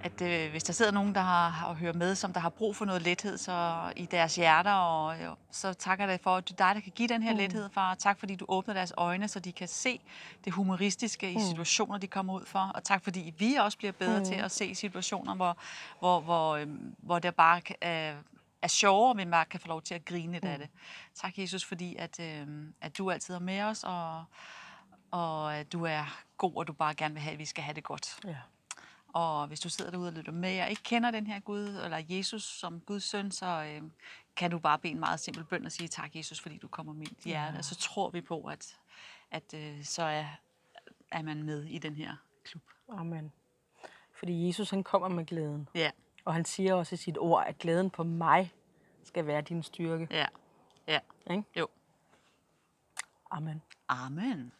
at 0.00 0.22
øh, 0.22 0.50
hvis 0.50 0.64
der 0.64 0.72
sidder 0.72 0.92
nogen, 0.92 1.14
der 1.14 1.20
har 1.20 1.66
og 1.66 1.76
hører 1.76 1.92
med, 1.92 2.14
som 2.14 2.32
der 2.32 2.40
har 2.40 2.48
brug 2.48 2.76
for 2.76 2.84
noget 2.84 3.02
lethed 3.02 3.38
så 3.38 3.80
i 3.96 4.06
deres 4.06 4.36
hjerter, 4.36 4.72
og 4.72 5.24
jo, 5.24 5.34
så 5.50 5.72
takker 5.72 6.04
jeg 6.04 6.12
dig 6.12 6.20
for, 6.22 6.36
at 6.36 6.50
er 6.50 6.54
dig, 6.54 6.74
der 6.74 6.80
kan 6.80 6.92
give 6.94 7.08
den 7.08 7.22
her 7.22 7.32
mm. 7.32 7.38
lethed, 7.38 7.70
far. 7.70 7.94
Tak 7.94 8.18
fordi 8.18 8.34
du 8.34 8.44
åbner 8.48 8.74
deres 8.74 8.92
øjne, 8.96 9.28
så 9.28 9.40
de 9.40 9.52
kan 9.52 9.68
se 9.68 10.00
det 10.44 10.52
humoristiske 10.52 11.32
i 11.32 11.40
situationer, 11.40 11.98
de 11.98 12.06
kommer 12.06 12.34
ud 12.34 12.44
for, 12.44 12.72
og 12.74 12.84
tak 12.84 13.04
fordi 13.04 13.34
vi 13.38 13.54
også 13.54 13.78
bliver 13.78 13.92
bedre 13.92 14.18
mm. 14.18 14.24
til 14.24 14.34
at 14.34 14.50
se 14.50 14.74
situationer, 14.74 15.34
hvor, 15.34 15.56
hvor, 15.98 16.20
hvor, 16.20 16.56
øh, 16.56 16.66
hvor 16.98 17.18
der 17.18 17.30
bare 17.30 17.60
øh, 17.82 18.16
er 18.62 18.68
sjovere, 18.68 19.14
men 19.14 19.28
man 19.28 19.46
kan 19.50 19.60
få 19.60 19.68
lov 19.68 19.82
til 19.82 19.94
at 19.94 20.04
grine 20.04 20.32
lidt 20.32 20.44
mm. 20.44 20.50
af 20.50 20.58
det. 20.58 20.68
Tak, 21.14 21.38
Jesus, 21.38 21.64
fordi 21.64 21.96
at, 21.96 22.20
øh, 22.20 22.46
at 22.80 22.98
du 22.98 23.10
altid 23.10 23.34
er 23.34 23.38
med 23.38 23.62
os, 23.62 23.84
og, 23.84 24.24
og 25.10 25.56
at 25.56 25.72
du 25.72 25.84
er 25.84 26.18
god, 26.36 26.56
og 26.56 26.66
du 26.66 26.72
bare 26.72 26.94
gerne 26.94 27.14
vil 27.14 27.22
have, 27.22 27.32
at 27.32 27.38
vi 27.38 27.44
skal 27.44 27.64
have 27.64 27.74
det 27.74 27.84
godt. 27.84 28.18
Ja. 28.24 28.36
Og 29.08 29.46
hvis 29.46 29.60
du 29.60 29.68
sidder 29.68 29.90
derude 29.90 30.08
og 30.08 30.12
lytter 30.12 30.32
med, 30.32 30.62
og 30.62 30.70
ikke 30.70 30.82
kender 30.82 31.10
den 31.10 31.26
her 31.26 31.40
Gud, 31.40 31.80
eller 31.84 32.02
Jesus 32.08 32.42
som 32.42 32.80
Guds 32.80 33.04
søn, 33.04 33.30
så 33.30 33.46
øh, 33.46 33.82
kan 34.36 34.50
du 34.50 34.58
bare 34.58 34.78
bede 34.78 34.92
en 34.92 35.00
meget 35.00 35.20
simpel 35.20 35.44
bøn 35.44 35.66
og 35.66 35.72
sige, 35.72 35.88
tak 35.88 36.16
Jesus, 36.16 36.40
fordi 36.40 36.58
du 36.58 36.68
kommer 36.68 36.92
mit 36.92 37.18
hjerte. 37.24 37.52
Ja. 37.52 37.58
Og 37.58 37.64
så 37.64 37.74
tror 37.74 38.10
vi 38.10 38.20
på, 38.20 38.44
at, 38.44 38.78
at 39.30 39.54
øh, 39.54 39.84
så 39.84 40.02
er, 40.02 40.26
er 41.10 41.22
man 41.22 41.42
med 41.42 41.64
i 41.64 41.78
den 41.78 41.94
her 41.94 42.16
klub. 42.44 42.62
Amen. 42.88 43.32
Fordi 44.18 44.46
Jesus, 44.46 44.70
han 44.70 44.84
kommer 44.84 45.08
med 45.08 45.26
glæden. 45.26 45.68
Ja, 45.74 45.90
Og 46.24 46.34
han 46.34 46.44
siger 46.44 46.74
også 46.74 46.94
i 46.94 46.98
sit 46.98 47.18
ord, 47.18 47.44
at 47.46 47.58
glæden 47.58 47.90
på 47.90 48.02
mig 48.04 48.52
skal 49.04 49.26
være 49.26 49.40
din 49.42 49.62
styrke. 49.62 50.08
ja, 50.10 50.26
ja. 50.86 50.98
Ikke? 51.30 51.44
Jo. 51.56 51.68
Amen. 53.30 53.62
Amen. 53.88 54.52